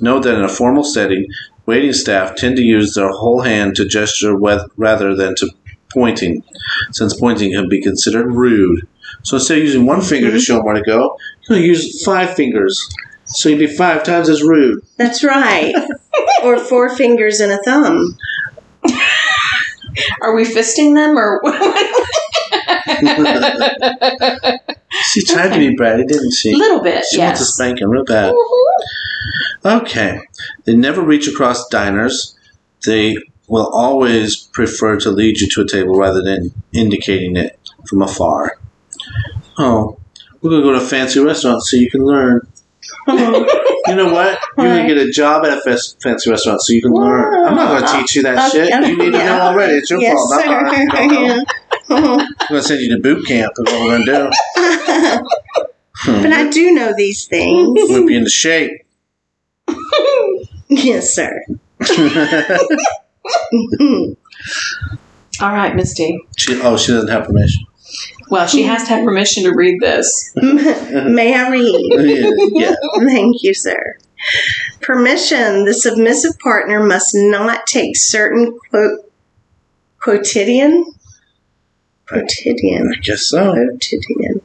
Note 0.00 0.24
that 0.24 0.38
in 0.38 0.42
a 0.42 0.48
formal 0.48 0.82
setting, 0.82 1.28
waiting 1.66 1.92
staff 1.92 2.34
tend 2.34 2.56
to 2.56 2.62
use 2.62 2.94
their 2.94 3.10
whole 3.10 3.42
hand 3.42 3.76
to 3.76 3.84
gesture 3.86 4.36
with, 4.36 4.68
rather 4.76 5.14
than 5.14 5.36
to 5.36 5.50
pointing, 5.92 6.42
since 6.90 7.14
pointing 7.14 7.52
can 7.52 7.68
be 7.68 7.80
considered 7.80 8.26
rude. 8.26 8.88
So 9.22 9.36
instead 9.36 9.58
of 9.58 9.64
using 9.64 9.86
one 9.86 10.00
finger 10.00 10.32
to 10.32 10.36
mm-hmm. 10.36 10.40
show 10.40 10.56
them 10.56 10.64
where 10.64 10.74
to 10.74 10.82
go, 10.82 11.16
going 11.48 11.62
to 11.62 11.66
use 11.66 12.02
five 12.04 12.34
fingers 12.34 12.88
So 13.30 13.48
you'd 13.48 13.58
be 13.58 13.66
five 13.66 14.02
times 14.02 14.28
as 14.28 14.42
rude. 14.42 14.84
That's 14.96 15.24
right. 15.24 15.74
or 16.42 16.58
four 16.58 16.94
fingers 16.94 17.40
and 17.40 17.52
a 17.52 17.62
thumb. 17.62 18.18
Are 20.20 20.34
we 20.34 20.44
fisting 20.44 20.94
them 20.94 21.18
or 21.18 21.40
She 25.12 25.24
tried 25.24 25.52
to 25.52 25.58
be 25.58 25.76
bratty, 25.76 26.06
didn't 26.06 26.32
she? 26.32 26.52
a 26.52 26.56
little 26.56 26.80
bit? 26.80 27.04
She 27.10 27.18
wants 27.18 27.40
a 27.40 27.44
yes. 27.44 27.54
spanking 27.54 27.88
real 27.88 28.04
bad. 28.04 28.34
Mm-hmm. 28.34 29.68
Okay. 29.68 30.20
They 30.64 30.74
never 30.74 31.02
reach 31.02 31.28
across 31.28 31.68
diners. 31.68 32.36
They 32.86 33.16
will 33.48 33.68
always 33.68 34.36
prefer 34.36 34.98
to 35.00 35.10
lead 35.10 35.40
you 35.40 35.48
to 35.48 35.62
a 35.62 35.68
table 35.68 35.96
rather 35.96 36.22
than 36.22 36.52
indicating 36.72 37.36
it 37.36 37.58
from 37.86 38.02
afar. 38.02 38.58
Oh, 39.58 39.98
we're 40.40 40.50
going 40.50 40.62
to 40.62 40.68
go 40.68 40.78
to 40.78 40.84
a 40.84 40.88
fancy 40.88 41.20
restaurant 41.20 41.62
so 41.62 41.76
you 41.76 41.90
can 41.90 42.04
learn. 42.04 42.40
You 43.08 43.96
know 43.96 44.12
what? 44.12 44.38
You're 44.56 44.66
going 44.66 44.86
to 44.88 44.94
get 44.94 45.06
a 45.06 45.10
job 45.10 45.44
at 45.44 45.58
a 45.58 45.60
fas- 45.62 45.96
fancy 46.02 46.30
restaurant 46.30 46.60
so 46.62 46.72
you 46.72 46.82
can 46.82 46.92
learn. 46.92 47.46
I'm 47.48 47.54
not 47.54 47.68
going 47.68 47.82
to 47.84 47.98
teach 48.00 48.16
you 48.16 48.22
that 48.22 48.50
shit. 48.52 48.70
You 48.70 48.96
need 48.96 49.12
to 49.12 49.18
know 49.18 49.40
already. 49.40 49.74
It's 49.74 49.90
your 49.90 50.00
yes, 50.00 50.14
fault. 50.14 50.30
Not 50.30 50.44
sir. 50.44 50.86
mine. 50.86 51.10
Yeah. 51.14 51.40
I'm 51.90 52.02
going 52.16 52.28
to 52.50 52.62
send 52.62 52.80
you 52.80 52.96
to 52.96 53.02
boot 53.02 53.26
camp. 53.26 53.52
Is 53.58 53.72
what 53.72 53.82
we're 53.82 54.04
going 54.04 54.06
to 54.06 54.12
do. 54.12 55.22
but 56.22 56.32
I 56.32 56.48
do 56.50 56.72
know 56.72 56.94
these 56.96 57.26
things. 57.26 57.68
Whip 57.74 58.10
you 58.10 58.16
into 58.18 58.30
shape. 58.30 58.72
Yes, 60.72 61.14
sir. 61.14 61.42
Mm-hmm. 63.52 64.12
All 65.44 65.52
right, 65.52 65.74
Misty. 65.74 66.18
She, 66.36 66.60
oh, 66.62 66.76
she 66.76 66.92
doesn't 66.92 67.08
have 67.10 67.26
permission. 67.26 67.64
Well, 68.30 68.46
she 68.46 68.62
has 68.62 68.84
to 68.84 68.90
have 68.90 69.04
permission 69.04 69.44
to 69.44 69.52
read 69.54 69.80
this. 69.80 70.32
May 70.36 71.34
I 71.34 71.50
read? 71.50 72.50
yeah. 72.52 72.74
Thank 72.98 73.42
you, 73.42 73.52
sir. 73.54 73.98
Permission. 74.80 75.64
The 75.64 75.74
submissive 75.74 76.38
partner 76.38 76.84
must 76.84 77.10
not 77.14 77.66
take 77.66 77.96
certain 77.96 78.58
quote 78.70 79.00
quotidian 80.00 80.94
quotidian 82.08 82.90
I 82.90 83.00
guess 83.00 83.26
so. 83.26 83.52
quotidian 83.52 84.40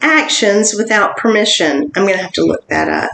actions 0.00 0.74
without 0.74 1.16
permission. 1.16 1.92
I'm 1.94 2.04
going 2.04 2.16
to 2.16 2.22
have 2.22 2.32
to 2.32 2.44
look 2.44 2.66
that 2.68 2.88
up. 2.88 3.10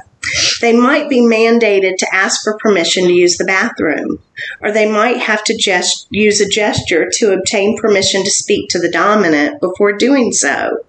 They 0.61 0.73
might 0.73 1.09
be 1.09 1.21
mandated 1.21 1.97
to 1.99 2.15
ask 2.15 2.43
for 2.43 2.59
permission 2.59 3.07
to 3.07 3.13
use 3.13 3.37
the 3.37 3.45
bathroom, 3.45 4.19
or 4.61 4.73
they 4.73 4.91
might 4.91 5.19
have 5.19 5.45
to 5.45 5.57
gest- 5.57 6.07
use 6.11 6.41
a 6.41 6.49
gesture 6.49 7.09
to 7.15 7.33
obtain 7.33 7.79
permission 7.79 8.25
to 8.25 8.31
speak 8.31 8.69
to 8.71 8.79
the 8.79 8.91
dominant 8.91 9.61
before 9.61 9.93
doing 9.93 10.33
so. 10.33 10.85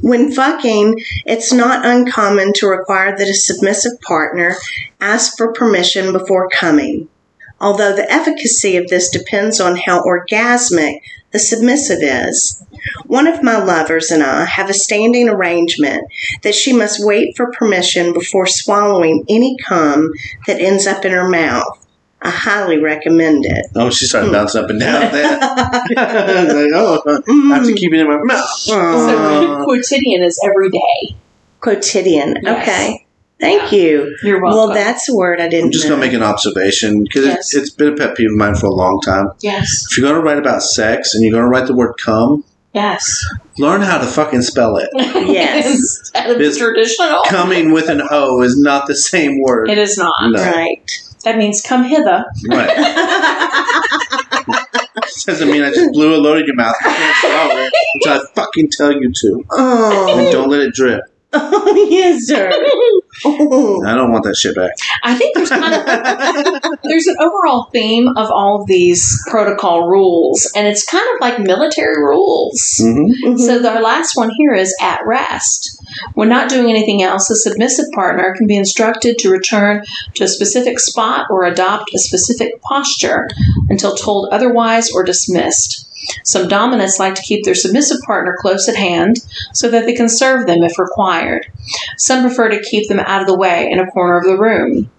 When 0.00 0.32
fucking, 0.32 1.02
it's 1.26 1.52
not 1.52 1.84
uncommon 1.84 2.52
to 2.54 2.68
require 2.68 3.16
that 3.16 3.28
a 3.28 3.34
submissive 3.34 4.00
partner 4.00 4.56
ask 5.00 5.36
for 5.36 5.52
permission 5.52 6.12
before 6.12 6.48
coming, 6.48 7.08
although 7.60 7.94
the 7.94 8.10
efficacy 8.10 8.76
of 8.76 8.88
this 8.88 9.10
depends 9.10 9.60
on 9.60 9.76
how 9.76 10.02
orgasmic 10.02 11.00
the 11.32 11.38
submissive 11.38 11.98
is. 12.02 12.62
One 13.06 13.26
of 13.26 13.42
my 13.42 13.58
lovers 13.62 14.10
and 14.10 14.22
I 14.22 14.44
have 14.44 14.70
a 14.70 14.74
standing 14.74 15.28
arrangement 15.28 16.04
that 16.42 16.54
she 16.54 16.72
must 16.72 17.04
wait 17.04 17.36
for 17.36 17.50
permission 17.52 18.12
before 18.12 18.46
swallowing 18.46 19.24
any 19.28 19.56
cum 19.64 20.10
that 20.46 20.60
ends 20.60 20.86
up 20.86 21.04
in 21.04 21.12
her 21.12 21.28
mouth. 21.28 21.76
I 22.22 22.28
highly 22.30 22.78
recommend 22.78 23.46
it. 23.46 23.64
Oh, 23.74 23.88
she 23.88 24.04
started 24.06 24.30
bouncing 24.30 24.62
up 24.62 24.68
and 24.70 24.78
down 24.78 25.10
there. 25.12 25.38
like, 25.40 25.40
oh, 25.96 27.02
I 27.06 27.20
Mm. 27.30 27.54
have 27.54 27.64
to 27.66 27.72
keep 27.74 27.94
it 27.94 28.00
in 28.00 28.08
my 28.08 28.18
mouth. 28.22 28.48
So 28.58 28.78
Uh, 28.78 29.64
quotidian 29.64 30.22
is 30.22 30.38
every 30.44 30.68
day. 30.70 31.16
Quotidian. 31.60 32.36
Yes. 32.42 32.62
Okay. 32.62 33.06
Thank 33.40 33.72
you. 33.72 34.14
You're 34.22 34.42
welcome. 34.42 34.58
Well, 34.58 34.74
that's 34.74 35.08
a 35.08 35.14
word 35.14 35.40
I 35.40 35.48
didn't 35.48 35.66
I'm 35.66 35.72
just 35.72 35.84
know. 35.86 35.96
going 35.96 36.00
to 36.02 36.06
make 36.08 36.14
an 36.14 36.22
observation 36.22 37.04
because 37.04 37.24
Yes. 37.24 37.38
it's, 37.38 37.54
it's 37.54 37.70
been 37.70 37.94
a 37.94 37.96
pet 37.96 38.14
peeve 38.14 38.28
of 38.30 38.36
mine 38.36 38.54
for 38.54 38.66
a 38.66 38.70
long 38.72 39.00
time. 39.00 39.30
yes, 39.40 39.86
If 39.90 39.96
you're 39.96 40.06
going 40.06 40.20
to 40.20 40.26
write 40.26 40.36
about 40.38 40.62
sex 40.62 41.14
and 41.14 41.22
you're 41.24 41.32
going 41.32 41.44
to 41.44 41.48
write 41.48 41.66
the 41.66 41.74
word 41.74 41.94
cum, 42.04 42.44
yes, 42.72 43.24
learn 43.58 43.82
how 43.82 43.98
to 43.98 44.06
fucking 44.06 44.42
spell 44.42 44.76
it. 44.76 44.88
Yes. 45.30 46.10
It's 46.14 46.58
traditional. 46.58 47.22
Coming 47.28 47.72
with 47.72 47.88
an 47.88 48.02
O 48.10 48.42
is 48.42 48.58
not 48.58 48.86
the 48.86 48.96
same 48.96 49.40
word. 49.40 49.70
It 49.70 49.78
is 49.78 49.96
not. 49.96 50.14
No. 50.22 50.42
Right. 50.42 50.90
That 51.24 51.36
means 51.36 51.60
come 51.60 51.84
hither. 51.84 52.24
Right. 52.48 52.76
Doesn't 55.26 55.50
mean 55.50 55.62
I 55.62 55.70
just 55.70 55.92
blew 55.92 56.14
a 56.14 56.18
load 56.18 56.38
in 56.38 56.46
your 56.46 56.56
mouth. 56.56 56.74
You 56.82 56.90
can't 56.90 57.16
swallow 57.18 57.60
it 57.62 57.72
until 57.94 58.12
I 58.12 58.20
fucking 58.34 58.70
tell 58.70 58.92
you 58.92 59.12
to. 59.12 59.44
Oh. 59.50 60.18
And 60.18 60.28
oh. 60.28 60.32
don't 60.32 60.48
let 60.48 60.60
it 60.60 60.74
drip. 60.74 61.02
Oh, 61.32 61.86
yes, 61.90 62.26
sir. 62.26 62.48
I 63.24 63.94
don't 63.94 64.12
want 64.12 64.24
that 64.24 64.36
shit 64.36 64.54
back. 64.54 64.72
I 65.02 65.14
think 65.14 65.34
there's 65.34 65.50
kind 65.50 65.74
of 65.74 66.78
there's 66.84 67.06
an 67.06 67.16
overall 67.20 67.68
theme 67.72 68.08
of 68.16 68.30
all 68.30 68.60
of 68.62 68.66
these 68.66 69.18
protocol 69.30 69.88
rules, 69.88 70.50
and 70.56 70.66
it's 70.66 70.84
kind 70.84 71.06
of 71.14 71.20
like 71.20 71.38
military 71.38 72.02
rules. 72.02 72.76
hmm 72.80 73.10
Mhm. 73.24 73.38
So 73.38 73.66
our 73.68 73.82
last 73.82 74.16
one 74.16 74.30
here 74.36 74.54
is 74.54 74.74
at 74.80 75.00
rest. 75.06 75.79
When 76.14 76.28
not 76.28 76.48
doing 76.48 76.70
anything 76.70 77.02
else, 77.02 77.28
the 77.28 77.36
submissive 77.36 77.90
partner 77.92 78.34
can 78.36 78.46
be 78.46 78.56
instructed 78.56 79.18
to 79.18 79.30
return 79.30 79.84
to 80.14 80.24
a 80.24 80.28
specific 80.28 80.78
spot 80.78 81.26
or 81.30 81.44
adopt 81.44 81.94
a 81.94 81.98
specific 81.98 82.60
posture 82.62 83.28
until 83.68 83.94
told 83.94 84.28
otherwise 84.30 84.90
or 84.90 85.02
dismissed. 85.02 85.86
Some 86.24 86.48
dominants 86.48 86.98
like 86.98 87.14
to 87.16 87.22
keep 87.22 87.44
their 87.44 87.54
submissive 87.54 88.00
partner 88.02 88.34
close 88.38 88.68
at 88.68 88.76
hand 88.76 89.18
so 89.52 89.68
that 89.68 89.84
they 89.84 89.94
can 89.94 90.08
serve 90.08 90.46
them 90.46 90.62
if 90.62 90.78
required. 90.78 91.46
Some 91.98 92.22
prefer 92.22 92.48
to 92.48 92.62
keep 92.62 92.88
them 92.88 93.00
out 93.00 93.20
of 93.20 93.26
the 93.26 93.36
way 93.36 93.68
in 93.70 93.78
a 93.78 93.90
corner 93.90 94.16
of 94.16 94.24
the 94.24 94.38
room. 94.38 94.90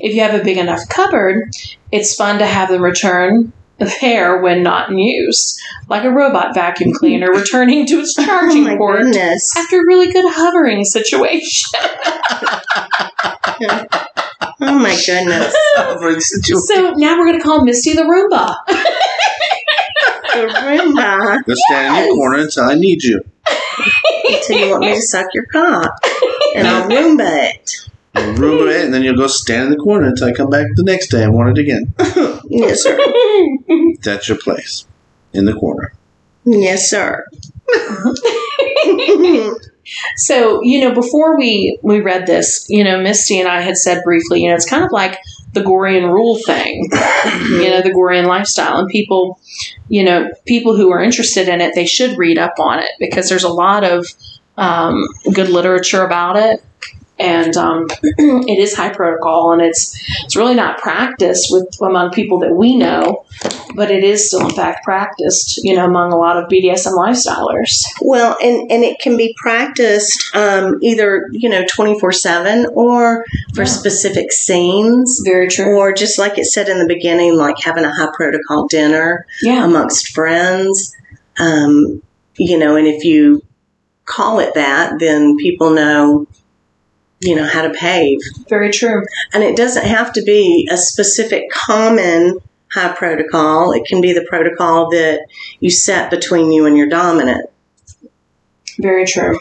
If 0.00 0.14
you 0.14 0.20
have 0.20 0.38
a 0.38 0.44
big 0.44 0.58
enough 0.58 0.88
cupboard, 0.88 1.50
it's 1.90 2.14
fun 2.14 2.38
to 2.38 2.46
have 2.46 2.68
them 2.68 2.82
return 2.82 3.52
there 4.00 4.40
when 4.42 4.62
not 4.62 4.90
in 4.90 4.98
use, 4.98 5.58
like 5.88 6.04
a 6.04 6.10
robot 6.10 6.54
vacuum 6.54 6.92
cleaner 6.92 7.30
returning 7.30 7.86
to 7.86 8.00
its 8.00 8.14
Oh, 8.18 8.24
charging 8.24 8.64
my 8.64 8.76
port 8.76 9.00
goodness. 9.02 9.56
after 9.56 9.80
a 9.80 9.86
really 9.86 10.12
good 10.12 10.26
hovering 10.28 10.84
situation. 10.84 11.80
Oh, 14.62 14.78
my 14.78 14.94
goodness. 15.06 15.54
So 16.66 16.90
now 16.92 17.18
we're 17.18 17.26
going 17.26 17.38
to 17.38 17.42
call 17.44 17.64
Misty 17.64 17.92
the 17.94 18.02
Roomba. 18.02 18.54
The 20.34 20.48
Roomba. 20.48 21.44
Go 21.44 21.54
stand 21.54 21.96
in 21.96 22.04
your 22.06 22.14
corner 22.16 22.38
until 22.38 22.64
I 22.64 22.74
need 22.74 23.02
you. 23.02 23.22
Until 24.28 24.58
you 24.58 24.70
want 24.70 24.82
me 24.82 24.94
to 24.94 25.00
suck 25.02 25.26
your 25.34 25.46
cock. 25.46 25.92
And 26.56 26.66
I'll 26.66 26.88
Roomba 26.88 27.54
it. 27.54 27.86
You'll 28.14 28.34
Roomba 28.34 28.72
it, 28.72 28.84
and 28.84 28.92
then 28.92 29.02
you'll 29.02 29.16
go 29.16 29.26
stand 29.26 29.64
in 29.64 29.70
the 29.70 29.76
corner 29.76 30.08
until 30.08 30.28
I 30.28 30.32
come 30.32 30.50
back 30.50 30.66
the 30.74 30.82
next 30.82 31.08
day 31.08 31.22
and 31.22 31.32
want 31.32 31.56
it 31.56 31.60
again. 31.60 31.94
Yes, 32.52 32.82
sir. 32.82 32.98
That's 34.02 34.28
your 34.28 34.36
place. 34.36 34.84
In 35.32 35.44
the 35.44 35.54
corner. 35.54 35.92
Yes, 36.44 36.90
sir. 36.90 37.24
So, 40.16 40.62
you 40.62 40.80
know, 40.80 40.94
before 40.94 41.36
we 41.38 41.78
we 41.82 42.00
read 42.00 42.26
this, 42.26 42.66
you 42.68 42.84
know, 42.84 43.00
Misty 43.00 43.40
and 43.40 43.48
I 43.48 43.60
had 43.60 43.76
said 43.76 44.02
briefly, 44.04 44.42
you 44.42 44.48
know, 44.48 44.54
it's 44.54 44.68
kind 44.68 44.84
of 44.84 44.92
like 44.92 45.18
the 45.52 45.62
Gorean 45.62 46.12
rule 46.12 46.38
thing, 46.38 46.88
you 47.48 47.70
know, 47.70 47.82
the 47.82 47.92
Gorean 47.92 48.26
lifestyle, 48.26 48.78
and 48.78 48.88
people, 48.88 49.40
you 49.88 50.04
know, 50.04 50.30
people 50.46 50.76
who 50.76 50.92
are 50.92 51.02
interested 51.02 51.48
in 51.48 51.60
it, 51.60 51.74
they 51.74 51.86
should 51.86 52.16
read 52.16 52.38
up 52.38 52.54
on 52.58 52.78
it 52.78 52.90
because 53.00 53.28
there's 53.28 53.42
a 53.42 53.52
lot 53.52 53.82
of 53.82 54.06
um, 54.56 55.08
good 55.32 55.48
literature 55.48 56.04
about 56.04 56.36
it, 56.36 56.62
and 57.20 57.56
um, 57.56 57.86
it 58.02 58.58
is 58.58 58.74
high 58.74 58.90
protocol, 58.92 59.52
and 59.52 59.62
it's 59.62 59.96
it's 60.24 60.36
really 60.36 60.54
not 60.54 60.78
practiced 60.78 61.48
with 61.50 61.76
among 61.82 62.10
people 62.10 62.38
that 62.40 62.54
we 62.54 62.76
know, 62.76 63.24
but 63.76 63.90
it 63.90 64.02
is 64.02 64.28
still 64.28 64.46
in 64.48 64.54
fact 64.54 64.84
practiced, 64.84 65.60
you 65.62 65.74
know, 65.76 65.84
among 65.86 66.12
a 66.12 66.16
lot 66.16 66.36
of 66.36 66.48
BDSM 66.48 66.92
lifestylers. 66.96 67.82
Well, 68.02 68.36
and, 68.42 68.70
and 68.70 68.82
it 68.84 68.98
can 69.00 69.16
be 69.16 69.34
practiced 69.40 70.34
um, 70.34 70.78
either, 70.82 71.28
you 71.32 71.48
know, 71.48 71.64
24 71.68 72.12
7 72.12 72.66
or 72.74 73.24
for 73.54 73.62
Yeah. 73.62 73.70
specific 73.70 74.32
scenes. 74.32 75.20
Very 75.24 75.48
true. 75.48 75.78
Or 75.78 75.92
just 75.92 76.18
like 76.18 76.38
it 76.38 76.46
said 76.46 76.68
in 76.68 76.78
the 76.78 76.86
beginning, 76.86 77.36
like 77.36 77.58
having 77.60 77.84
a 77.84 77.92
high 77.92 78.10
protocol 78.14 78.66
dinner 78.66 79.26
Yeah. 79.42 79.64
amongst 79.64 80.08
friends. 80.14 80.94
Um, 81.38 82.02
you 82.36 82.58
know, 82.58 82.76
and 82.76 82.86
if 82.86 83.04
you 83.04 83.42
call 84.04 84.40
it 84.40 84.54
that, 84.54 84.98
then 84.98 85.36
people 85.36 85.70
know, 85.70 86.26
you 87.20 87.34
know, 87.36 87.44
how 87.46 87.62
to 87.62 87.70
behave. 87.70 88.18
Very 88.48 88.70
true. 88.70 89.04
And 89.32 89.42
it 89.42 89.56
doesn't 89.56 89.84
have 89.86 90.12
to 90.14 90.22
be 90.22 90.68
a 90.70 90.76
specific 90.76 91.50
common 91.50 92.38
high 92.72 92.92
protocol. 92.92 93.72
It 93.72 93.84
can 93.84 94.00
be 94.00 94.12
the 94.12 94.24
protocol 94.28 94.88
that 94.90 95.26
you 95.60 95.70
set 95.70 96.10
between 96.10 96.50
you 96.52 96.66
and 96.66 96.76
your 96.76 96.88
dominant. 96.88 97.50
Very 98.78 99.04
true. 99.04 99.38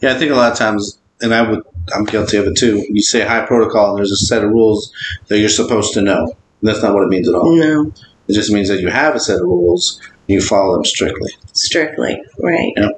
Yeah, 0.00 0.14
I 0.14 0.18
think 0.18 0.32
a 0.32 0.34
lot 0.34 0.52
of 0.52 0.58
times, 0.58 0.98
and 1.20 1.32
I 1.34 1.48
would, 1.48 1.62
I'm 1.94 2.04
guilty 2.04 2.38
of 2.38 2.46
it 2.46 2.56
too. 2.56 2.84
You 2.88 3.02
say 3.02 3.20
high 3.20 3.46
protocol, 3.46 3.90
and 3.90 3.98
there's 3.98 4.10
a 4.10 4.16
set 4.16 4.42
of 4.42 4.50
rules 4.50 4.92
that 5.28 5.38
you're 5.38 5.48
supposed 5.48 5.92
to 5.94 6.02
know. 6.02 6.22
And 6.24 6.68
that's 6.68 6.82
not 6.82 6.94
what 6.94 7.04
it 7.04 7.08
means 7.10 7.28
at 7.28 7.34
all. 7.34 7.54
No, 7.56 7.92
It 8.26 8.32
just 8.32 8.50
means 8.50 8.68
that 8.68 8.80
you 8.80 8.88
have 8.88 9.14
a 9.14 9.20
set 9.20 9.36
of 9.36 9.42
rules 9.42 10.00
and 10.02 10.34
you 10.34 10.40
follow 10.40 10.74
them 10.74 10.84
strictly. 10.84 11.30
strictly. 11.52 12.20
Right. 12.42 12.72
Yeah. 12.76 12.88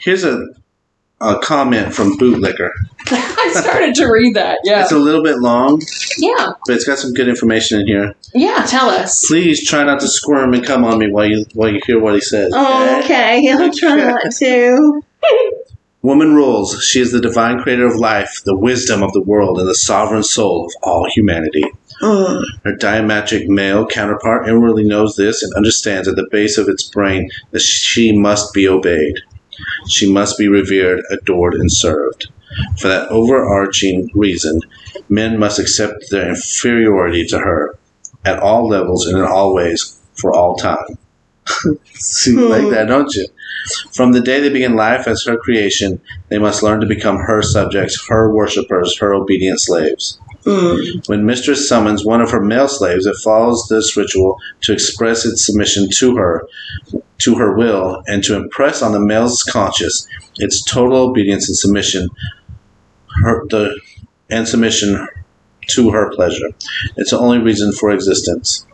Here's 0.00 0.24
a, 0.24 0.44
a 1.20 1.38
comment 1.38 1.94
from 1.94 2.18
Bootlicker. 2.18 2.72
Started 3.60 3.94
to 3.96 4.06
read 4.06 4.34
that. 4.34 4.60
Yeah. 4.64 4.82
It's 4.82 4.92
a 4.92 4.98
little 4.98 5.22
bit 5.22 5.38
long, 5.38 5.80
Yeah. 6.18 6.52
but 6.66 6.76
it's 6.76 6.84
got 6.84 6.98
some 6.98 7.12
good 7.12 7.28
information 7.28 7.80
in 7.80 7.86
here. 7.86 8.14
Yeah. 8.34 8.64
Tell 8.68 8.88
us. 8.90 9.24
Please 9.28 9.66
try 9.66 9.84
not 9.84 10.00
to 10.00 10.08
squirm 10.08 10.54
and 10.54 10.64
come 10.64 10.84
on 10.84 10.98
me 10.98 11.10
while 11.10 11.26
you 11.26 11.44
while 11.54 11.72
you 11.72 11.80
hear 11.86 12.00
what 12.00 12.14
he 12.14 12.20
says. 12.20 12.52
Oh, 12.54 13.00
okay. 13.04 13.48
I'll 13.52 13.72
try 13.72 13.96
not 13.96 14.30
to. 14.38 15.02
Woman 16.02 16.34
rules. 16.34 16.82
She 16.82 17.00
is 17.00 17.12
the 17.12 17.20
divine 17.20 17.60
creator 17.60 17.86
of 17.86 17.94
life, 17.94 18.42
the 18.44 18.56
wisdom 18.56 19.04
of 19.04 19.12
the 19.12 19.20
world, 19.22 19.60
and 19.60 19.68
the 19.68 19.74
sovereign 19.74 20.24
soul 20.24 20.66
of 20.66 20.72
all 20.82 21.08
humanity. 21.08 21.62
Her 22.00 22.42
diametric 22.76 23.46
male 23.46 23.86
counterpart 23.86 24.48
inwardly 24.48 24.82
knows 24.82 25.14
this 25.14 25.44
and 25.44 25.52
understands 25.54 26.08
at 26.08 26.16
the 26.16 26.26
base 26.32 26.58
of 26.58 26.68
its 26.68 26.82
brain 26.90 27.30
that 27.52 27.62
she 27.62 28.10
must 28.18 28.52
be 28.52 28.66
obeyed. 28.66 29.20
She 29.88 30.12
must 30.12 30.36
be 30.38 30.48
revered, 30.48 31.02
adored, 31.10 31.54
and 31.54 31.70
served. 31.70 32.28
For 32.78 32.88
that 32.88 33.08
overarching 33.08 34.10
reason, 34.14 34.60
men 35.08 35.38
must 35.38 35.58
accept 35.58 36.10
their 36.10 36.30
inferiority 36.30 37.26
to 37.26 37.38
her 37.38 37.78
at 38.24 38.38
all 38.38 38.68
levels 38.68 39.06
and 39.06 39.18
in 39.18 39.24
all 39.24 39.54
ways 39.54 40.00
for 40.14 40.34
all 40.34 40.56
time. 40.56 40.98
Like 42.26 42.70
that, 42.70 42.86
don't 42.88 43.14
you? 43.14 43.26
From 43.92 44.12
the 44.12 44.20
day 44.20 44.40
they 44.40 44.48
begin 44.48 44.74
life 44.74 45.06
as 45.06 45.24
her 45.24 45.36
creation, 45.36 46.00
they 46.28 46.38
must 46.38 46.62
learn 46.62 46.80
to 46.80 46.86
become 46.86 47.16
her 47.16 47.42
subjects, 47.42 48.08
her 48.08 48.32
worshippers, 48.32 48.98
her 48.98 49.14
obedient 49.14 49.60
slaves. 49.60 50.20
Mm. 50.44 51.08
When 51.08 51.24
mistress 51.24 51.68
summons 51.68 52.04
one 52.04 52.20
of 52.20 52.30
her 52.30 52.42
male 52.42 52.66
slaves, 52.66 53.06
it 53.06 53.16
follows 53.22 53.66
this 53.70 53.96
ritual 53.96 54.40
to 54.62 54.72
express 54.72 55.24
its 55.24 55.46
submission 55.46 55.88
to 55.98 56.16
her, 56.16 56.46
to 57.18 57.34
her 57.36 57.56
will, 57.56 58.02
and 58.08 58.24
to 58.24 58.34
impress 58.34 58.82
on 58.82 58.92
the 58.92 59.00
male's 59.00 59.44
conscience 59.44 60.08
its 60.38 60.64
total 60.64 60.96
obedience 60.96 61.48
and 61.48 61.56
submission, 61.56 62.08
her 63.22 63.44
the 63.48 63.80
and 64.30 64.48
submission 64.48 65.06
to 65.68 65.90
her 65.90 66.10
pleasure. 66.10 66.48
It's 66.96 67.10
the 67.10 67.18
only 67.18 67.38
reason 67.38 67.72
for 67.72 67.90
existence. 67.90 68.66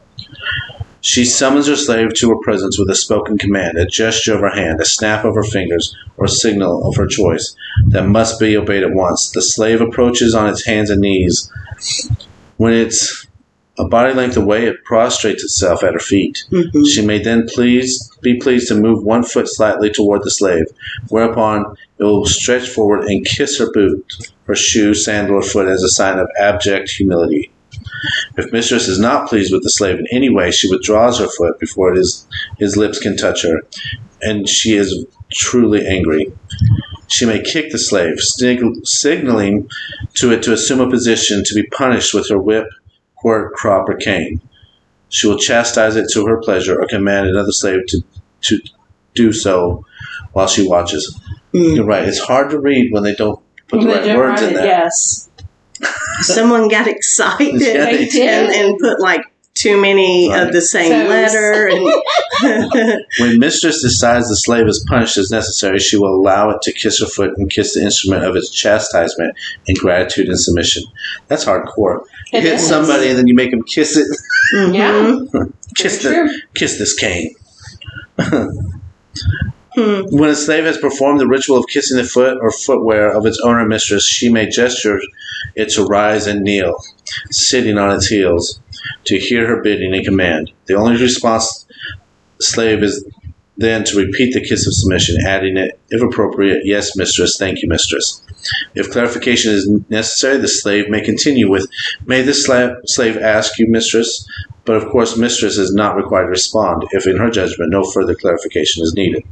She 1.00 1.24
summons 1.24 1.68
her 1.68 1.76
slave 1.76 2.14
to 2.14 2.30
her 2.30 2.38
presence 2.42 2.78
with 2.78 2.90
a 2.90 2.94
spoken 2.94 3.38
command, 3.38 3.78
a 3.78 3.86
gesture 3.86 4.34
of 4.34 4.40
her 4.40 4.50
hand, 4.50 4.80
a 4.80 4.84
snap 4.84 5.24
of 5.24 5.34
her 5.36 5.44
fingers, 5.44 5.96
or 6.16 6.24
a 6.24 6.28
signal 6.28 6.88
of 6.88 6.96
her 6.96 7.06
choice 7.06 7.54
that 7.88 8.08
must 8.08 8.40
be 8.40 8.56
obeyed 8.56 8.82
at 8.82 8.92
once. 8.92 9.30
The 9.30 9.42
slave 9.42 9.80
approaches 9.80 10.34
on 10.34 10.48
its 10.48 10.64
hands 10.64 10.90
and 10.90 11.00
knees. 11.00 11.50
When 12.56 12.72
it's 12.72 13.27
a 13.78 13.86
body 13.86 14.12
length 14.12 14.36
away, 14.36 14.66
it 14.66 14.84
prostrates 14.84 15.44
itself 15.44 15.84
at 15.84 15.94
her 15.94 16.00
feet. 16.00 16.44
Mhm. 16.50 16.86
She 16.92 17.02
may 17.02 17.22
then 17.22 17.46
please 17.46 18.10
be 18.20 18.34
pleased 18.34 18.68
to 18.68 18.74
move 18.74 19.04
one 19.04 19.22
foot 19.22 19.48
slightly 19.48 19.90
toward 19.90 20.24
the 20.24 20.30
slave, 20.30 20.66
whereupon 21.08 21.76
it 21.98 22.04
will 22.04 22.26
stretch 22.26 22.68
forward 22.68 23.04
and 23.04 23.24
kiss 23.24 23.58
her 23.58 23.70
boot, 23.72 24.04
her 24.46 24.54
shoe, 24.54 24.94
sandal, 24.94 25.36
or 25.36 25.42
foot 25.42 25.68
as 25.68 25.82
a 25.82 25.88
sign 25.88 26.18
of 26.18 26.28
abject 26.38 26.90
humility. 26.90 27.50
If 28.36 28.52
mistress 28.52 28.88
is 28.88 28.98
not 28.98 29.28
pleased 29.28 29.52
with 29.52 29.62
the 29.62 29.70
slave 29.70 29.98
in 29.98 30.06
any 30.10 30.30
way, 30.30 30.50
she 30.50 30.68
withdraws 30.68 31.18
her 31.18 31.28
foot 31.28 31.58
before 31.58 31.92
it 31.92 31.98
is, 31.98 32.26
his 32.58 32.76
lips 32.76 32.98
can 32.98 33.16
touch 33.16 33.42
her, 33.42 33.60
and 34.22 34.48
she 34.48 34.74
is 34.74 35.04
truly 35.32 35.86
angry. 35.86 36.32
She 37.08 37.24
may 37.26 37.40
kick 37.40 37.70
the 37.70 37.78
slave, 37.78 38.20
signaling 38.20 39.68
to 40.14 40.32
it 40.32 40.42
to 40.42 40.52
assume 40.52 40.80
a 40.80 40.90
position 40.90 41.42
to 41.44 41.54
be 41.54 41.62
punished 41.64 42.14
with 42.14 42.28
her 42.28 42.38
whip, 42.38 42.66
quirt, 43.18 43.54
crop, 43.54 43.88
or 43.88 43.96
cane. 43.96 44.40
She 45.10 45.26
will 45.26 45.38
chastise 45.38 45.96
it 45.96 46.06
to 46.12 46.26
her 46.26 46.38
pleasure 46.38 46.80
or 46.80 46.86
command 46.86 47.28
another 47.28 47.52
slave 47.52 47.86
to, 47.88 48.02
to 48.42 48.60
do 49.14 49.32
so 49.32 49.84
while 50.32 50.46
she 50.46 50.68
watches. 50.68 51.18
Mm. 51.54 51.76
You're 51.76 51.86
right. 51.86 52.04
It's 52.04 52.18
hard 52.18 52.50
to 52.50 52.60
read 52.60 52.92
when 52.92 53.02
they 53.02 53.14
don't 53.14 53.40
put 53.68 53.80
the 53.80 53.86
right 53.86 54.16
words 54.16 54.42
in 54.42 54.54
there. 54.54 54.66
Yes. 54.66 55.28
Someone 56.20 56.68
got 56.68 56.86
excited 56.88 57.60
Yeah, 57.60 57.84
they 57.84 58.02
and, 58.02 58.10
did. 58.10 58.50
and 58.50 58.78
put 58.78 59.00
like 59.00 59.22
too 59.58 59.80
many 59.80 60.30
Right. 60.30 60.46
of 60.46 60.52
the 60.52 60.60
same 60.60 60.90
Toes. 60.92 61.08
letter. 61.10 61.68
And 62.42 63.04
When 63.20 63.38
mistress 63.38 63.82
decides 63.82 64.28
the 64.28 64.36
slave 64.36 64.66
is 64.68 64.84
punished 64.88 65.18
as 65.18 65.30
necessary, 65.30 65.78
she 65.78 65.96
will 65.96 66.14
allow 66.14 66.50
it 66.50 66.62
to 66.62 66.72
kiss 66.72 67.00
her 67.00 67.06
foot 67.06 67.36
and 67.36 67.50
kiss 67.50 67.74
the 67.74 67.82
instrument 67.82 68.24
of 68.24 68.36
its 68.36 68.50
chastisement 68.50 69.34
in 69.66 69.74
gratitude 69.76 70.28
and 70.28 70.38
submission. 70.38 70.84
That's 71.28 71.44
hardcore. 71.44 72.04
You 72.32 72.38
It 72.38 72.42
hit 72.44 72.54
is. 72.54 72.66
somebody 72.68 73.08
and 73.08 73.18
then 73.18 73.26
you 73.26 73.34
make 73.34 73.50
them 73.50 73.62
kiss 73.64 73.96
it. 73.96 74.06
Mhm. 74.54 74.74
Yeah. 74.74 75.42
Kiss 75.76 76.02
Very 76.02 76.26
the 76.28 76.32
true. 76.32 76.38
kiss 76.54 76.78
this 76.78 76.94
cane. 76.94 77.34
Hmm. 79.74 80.00
When 80.10 80.30
a 80.30 80.34
slave 80.34 80.64
has 80.64 80.78
performed 80.78 81.20
the 81.20 81.26
ritual 81.28 81.58
of 81.58 81.66
kissing 81.68 81.98
the 81.98 82.04
foot 82.04 82.38
or 82.40 82.50
footwear 82.50 83.10
of 83.16 83.26
its 83.26 83.38
owner 83.44 83.64
mistress, 83.66 84.04
she 84.06 84.28
may 84.28 84.48
gesture 84.48 84.98
it 85.54 85.68
to 85.74 85.84
rise 85.84 86.26
and 86.26 86.40
kneel, 86.42 86.82
sitting 87.30 87.78
on 87.78 87.94
its 87.94 88.06
heels, 88.08 88.60
to 89.04 89.18
hear 89.18 89.46
her 89.46 89.62
bidding 89.62 89.94
and 89.94 90.04
command. 90.04 90.50
The 90.66 90.74
only 90.74 91.00
response 91.00 91.66
slave 92.40 92.82
is 92.82 93.04
then 93.58 93.82
to 93.84 93.96
repeat 93.96 94.32
the 94.32 94.40
kiss 94.40 94.66
of 94.66 94.72
submission, 94.72 95.16
adding 95.26 95.56
it, 95.56 95.78
if 95.90 96.00
appropriate, 96.00 96.64
yes, 96.64 96.96
mistress, 96.96 97.36
thank 97.36 97.60
you, 97.60 97.68
mistress. 97.68 98.22
If 98.76 98.92
clarification 98.92 99.52
is 99.52 99.68
necessary, 99.88 100.38
the 100.38 100.46
slave 100.46 100.88
may 100.88 101.00
continue 101.00 101.50
with, 101.50 101.68
may 102.06 102.22
this 102.22 102.48
sla- 102.48 102.76
slave 102.86 103.16
ask 103.16 103.58
you, 103.58 103.66
mistress? 103.68 104.26
But 104.64 104.76
of 104.76 104.88
course, 104.90 105.16
mistress 105.16 105.58
is 105.58 105.74
not 105.74 105.96
required 105.96 106.26
to 106.26 106.30
respond 106.30 106.84
if, 106.92 107.06
in 107.06 107.16
her 107.16 107.30
judgment, 107.30 107.70
no 107.70 107.82
further 107.82 108.14
clarification 108.14 108.84
is 108.84 108.94
needed. 108.94 109.24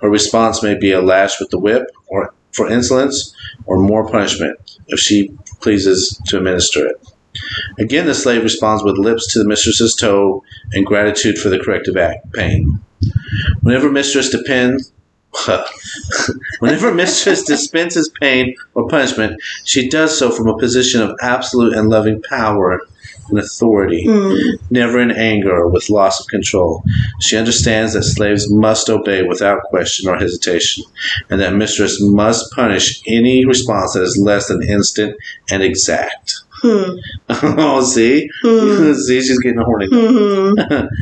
Her 0.00 0.10
response 0.10 0.62
may 0.62 0.76
be 0.78 0.92
a 0.92 1.02
lash 1.02 1.40
with 1.40 1.50
the 1.50 1.58
whip, 1.58 1.82
or 2.06 2.32
for 2.52 2.70
insolence, 2.70 3.34
or 3.66 3.78
more 3.78 4.08
punishment, 4.08 4.78
if 4.88 5.00
she 5.00 5.32
pleases 5.60 6.20
to 6.26 6.38
administer 6.38 6.86
it. 6.86 7.04
Again, 7.78 8.06
the 8.06 8.14
slave 8.14 8.42
responds 8.42 8.82
with 8.82 8.98
lips 8.98 9.32
to 9.32 9.38
the 9.38 9.48
mistress's 9.48 9.94
toe 9.94 10.42
and 10.72 10.86
gratitude 10.86 11.38
for 11.38 11.48
the 11.48 11.58
corrective 11.58 11.96
act, 11.96 12.32
pain. 12.32 12.80
Whenever 13.62 13.90
mistress 13.90 14.30
depends, 14.30 14.92
whenever 16.58 16.92
mistress 16.92 17.44
dispenses 17.44 18.10
pain 18.20 18.54
or 18.74 18.88
punishment, 18.88 19.40
she 19.64 19.88
does 19.88 20.18
so 20.18 20.30
from 20.30 20.48
a 20.48 20.58
position 20.58 21.00
of 21.00 21.16
absolute 21.22 21.72
and 21.74 21.88
loving 21.88 22.20
power 22.22 22.80
and 23.28 23.38
authority 23.38 24.04
Mm. 24.06 24.58
never 24.70 24.98
in 25.00 25.10
anger 25.12 25.54
or 25.54 25.68
with 25.68 25.88
loss 25.88 26.20
of 26.20 26.26
control. 26.26 26.82
She 27.20 27.36
understands 27.36 27.92
that 27.92 28.02
slaves 28.02 28.50
must 28.50 28.90
obey 28.90 29.22
without 29.22 29.62
question 29.64 30.08
or 30.08 30.16
hesitation, 30.16 30.84
and 31.28 31.40
that 31.40 31.54
mistress 31.54 31.98
must 32.00 32.50
punish 32.52 33.00
any 33.06 33.44
response 33.44 33.92
that 33.92 34.02
is 34.02 34.20
less 34.20 34.48
than 34.48 34.62
instant 34.62 35.16
and 35.48 35.62
exact. 35.62 36.34
Hmm. 36.62 36.90
oh, 37.58 37.82
see? 37.82 38.28
Hmm. 38.42 38.92
see, 39.06 39.20
she's 39.20 39.38
getting 39.40 39.60
horny. 39.60 39.88
Hmm. 39.90 40.86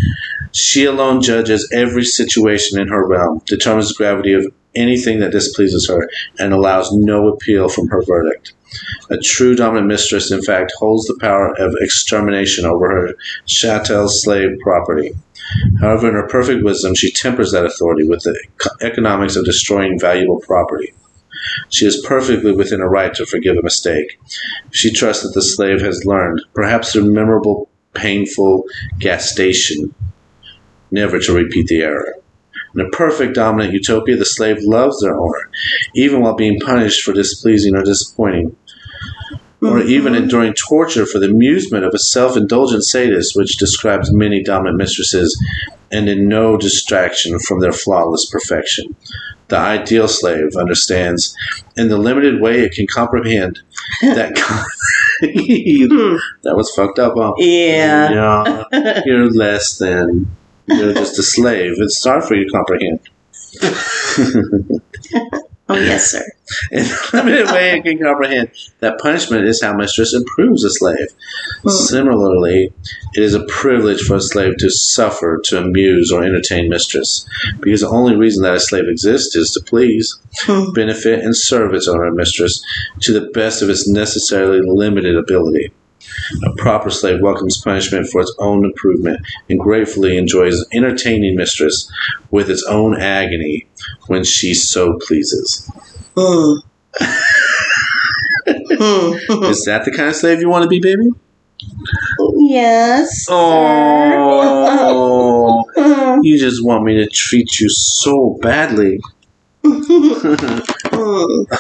She 0.51 0.87
alone 0.87 1.21
judges 1.21 1.71
every 1.75 2.05
situation 2.05 2.81
in 2.81 2.89
her 2.89 3.07
realm, 3.07 3.43
determines 3.45 3.89
the 3.89 3.95
gravity 3.95 4.33
of 4.33 4.51
anything 4.75 5.21
that 5.21 5.31
displeases 5.31 5.87
her, 5.89 6.09
and 6.39 6.55
allows 6.55 6.91
no 6.91 7.29
appeal 7.29 7.69
from 7.69 7.89
her 7.89 8.03
verdict. 8.03 8.55
A 9.11 9.19
true 9.19 9.55
dominant 9.55 9.89
mistress, 9.89 10.31
in 10.31 10.43
fact, 10.43 10.73
holds 10.79 11.07
the 11.07 11.19
power 11.21 11.55
of 11.59 11.75
extermination 11.81 12.65
over 12.65 12.89
her 12.89 13.15
chattel's 13.47 14.23
slave 14.23 14.59
property. 14.63 15.13
However, 15.81 16.09
in 16.09 16.15
her 16.15 16.27
perfect 16.27 16.65
wisdom, 16.65 16.95
she 16.95 17.13
tempers 17.13 17.53
that 17.53 17.65
authority 17.65 18.09
with 18.09 18.23
the 18.23 18.39
economics 18.83 19.37
of 19.37 19.45
destroying 19.45 19.99
valuable 19.99 20.41
property. 20.41 20.93
She 21.71 21.87
is 21.87 22.05
perfectly 22.07 22.53
within 22.53 22.81
her 22.81 22.89
right 22.89 23.15
to 23.15 23.27
forgive 23.27 23.57
a 23.57 23.63
mistake. 23.63 24.19
She 24.71 24.93
trusts 24.93 25.23
that 25.23 25.35
the 25.35 25.43
slave 25.43 25.81
has 25.81 26.05
learned, 26.05 26.43
perhaps 26.55 26.93
through 26.93 27.13
memorable, 27.13 27.69
painful 27.95 28.65
gastation, 28.99 29.95
never 30.91 31.19
to 31.19 31.33
repeat 31.33 31.67
the 31.67 31.83
error. 31.83 32.15
In 32.75 32.81
a 32.83 32.91
perfect 32.91 33.35
dominant 33.35 33.73
utopia, 33.73 34.17
the 34.17 34.25
slave 34.25 34.59
loves 34.61 35.01
their 35.01 35.19
owner, 35.19 35.51
even 35.95 36.21
while 36.21 36.35
being 36.35 36.61
punished 36.61 37.03
for 37.03 37.13
displeasing 37.13 37.75
or 37.75 37.83
disappointing, 37.83 38.57
or 39.63 39.79
mm-hmm. 39.79 39.89
even 39.89 40.15
enduring 40.15 40.55
torture 40.55 41.07
for 41.07 41.19
the 41.19 41.29
amusement 41.29 41.85
of 41.85 41.95
a 41.95 41.99
self 41.99 42.37
indulgent 42.37 42.85
sadist, 42.85 43.35
which 43.35 43.57
describes 43.57 44.13
many 44.13 44.43
dominant 44.43 44.77
mistresses, 44.77 45.43
and 45.91 46.09
in 46.09 46.29
no 46.29 46.57
distraction 46.57 47.39
from 47.39 47.61
their 47.61 47.73
flawless 47.73 48.29
perfection. 48.31 48.95
The 49.49 49.57
ideal 49.59 50.09
slave 50.09 50.57
understands, 50.57 51.35
in 51.77 51.89
the 51.89 51.97
limited 51.97 52.41
way 52.41 52.61
it 52.61 52.73
can 52.73 52.87
comprehend, 52.87 53.61
that. 54.03 54.39
Hmm. 55.21 56.17
that 56.43 56.55
was 56.57 56.71
fucked 56.75 56.99
up, 56.99 57.15
huh? 57.17 57.33
Yeah. 57.39 58.65
Yeah, 58.73 59.03
you're 59.07 59.31
less 59.31 59.79
than. 59.79 60.31
You're 60.67 60.93
just 60.93 61.19
a 61.19 61.23
slave. 61.23 61.75
It's 61.79 62.05
hard 62.05 62.25
for 62.25 62.35
you 62.35 62.45
to 62.45 62.51
comprehend. 62.51 63.01
Oh, 65.71 65.77
yes, 65.77 66.11
sir. 66.11 66.25
In 66.73 66.87
a 66.87 66.99
limited 67.13 67.47
way, 67.49 67.77
it 67.77 67.83
can 67.83 67.99
comprehend 67.99 68.51
that 68.81 68.99
punishment 68.99 69.45
is 69.47 69.63
how 69.63 69.75
mistress 69.77 70.15
improves 70.15 70.65
a 70.65 70.71
slave. 70.71 71.09
Hmm. 71.63 71.69
Similarly, 71.69 72.73
it 73.15 73.23
is 73.23 73.35
a 73.35 73.45
privilege 73.45 74.01
for 74.01 74.17
a 74.17 74.21
slave 74.21 74.57
to 74.59 74.71
suffer, 74.71 75.41
to 75.45 75.59
amuse, 75.59 76.11
or 76.11 76.25
entertain 76.25 76.71
mistress, 76.71 77.27
because 77.61 77.83
the 77.83 77.89
only 77.89 78.17
reason 78.17 78.43
that 78.45 78.55
a 78.55 78.61
slave 78.61 78.89
exists 78.89 79.37
is 79.37 79.51
to 79.53 79.61
please, 79.61 80.19
Hmm. 80.45 80.73
benefit, 80.73 81.21
and 81.23 81.37
serve 81.37 81.75
its 81.75 81.87
owner 81.87 82.07
and 82.07 82.17
mistress 82.17 82.63
to 83.01 83.13
the 83.13 83.29
best 83.33 83.61
of 83.61 83.69
its 83.69 83.87
necessarily 83.87 84.61
limited 84.67 85.17
ability. 85.17 85.71
A 86.45 86.53
proper 86.57 86.91
slave 86.91 87.21
welcomes 87.21 87.61
punishment 87.63 88.09
for 88.09 88.21
its 88.21 88.35
own 88.39 88.65
improvement 88.65 89.21
and 89.49 89.59
gratefully 89.59 90.17
enjoys 90.17 90.65
entertaining 90.73 91.37
mistress 91.37 91.91
with 92.31 92.51
its 92.51 92.65
own 92.65 93.01
agony 93.01 93.67
when 94.07 94.25
she 94.25 94.55
so 94.55 94.99
pleases. 94.99 95.71
Hmm. 96.17 96.59
Is 98.51 99.65
that 99.65 99.85
the 99.85 99.93
kind 99.95 100.09
of 100.09 100.17
slave 100.17 100.41
you 100.41 100.49
want 100.49 100.63
to 100.63 100.69
be, 100.69 100.81
baby? 100.81 101.11
yes. 102.37 103.27
Oh, 103.29 104.59
you 106.23 106.39
just 106.39 106.65
want 106.65 106.85
me 106.85 106.95
to 106.95 107.07
treat 107.09 107.59
you 107.61 107.69
so 107.69 108.39
badly. 108.41 109.01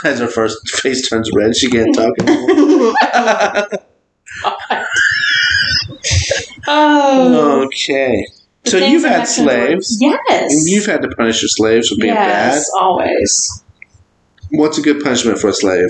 As 0.04 0.20
her 0.20 0.28
first 0.28 0.68
face 0.76 1.08
turns 1.08 1.30
red, 1.34 1.56
she 1.56 1.68
can't 1.70 1.94
talk 1.94 2.14
anymore. 2.20 2.94
Oh. 6.66 7.62
okay. 7.66 8.26
The 8.64 8.70
So 8.70 8.76
you've 8.78 9.04
had 9.04 9.20
have 9.20 9.34
to 9.34 9.40
endure. 9.42 9.56
slaves. 9.82 9.96
Yes. 10.00 10.52
And 10.52 10.66
you've 10.66 10.86
had 10.86 11.02
to 11.02 11.08
punish 11.08 11.40
your 11.42 11.48
slaves 11.48 11.88
for 11.88 11.96
being 11.96 12.14
bad. 12.14 12.54
yes, 12.54 12.70
always. 12.78 13.62
What's 14.50 14.78
a 14.78 14.82
good 14.82 15.02
punishment 15.02 15.38
for 15.38 15.48
a 15.48 15.52
slave? 15.52 15.88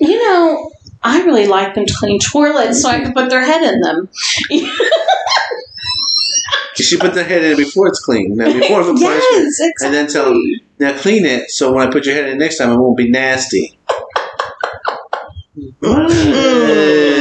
You 0.00 0.18
know, 0.26 0.70
I 1.02 1.22
really 1.24 1.46
like 1.46 1.74
them 1.74 1.86
to 1.86 1.94
clean 1.94 2.18
toilets 2.20 2.80
so 2.82 2.88
I 2.88 3.00
can 3.00 3.12
put 3.12 3.28
their 3.30 3.44
head 3.44 3.62
in 3.62 3.80
them. 3.80 4.08
You 6.76 6.84
should 6.84 6.98
put 6.98 7.14
the 7.14 7.22
head 7.22 7.44
in 7.44 7.56
before 7.56 7.86
it's 7.86 8.00
clean. 8.00 8.34
Now, 8.36 8.46
before 8.52 8.82
punishment. 8.82 9.00
yes, 9.04 9.60
exactly. 9.60 9.86
And 9.86 9.94
then 9.94 10.08
tell 10.08 10.24
them, 10.24 10.42
now 10.80 10.98
clean 10.98 11.24
it 11.24 11.48
so 11.52 11.72
when 11.72 11.86
I 11.86 11.90
put 11.92 12.04
your 12.04 12.16
head 12.16 12.28
in 12.28 12.38
next 12.38 12.58
time, 12.58 12.70
it 12.72 12.76
won't 12.76 12.96
be 12.96 13.08
nasty. 13.10 13.78
Mm. 15.80 17.13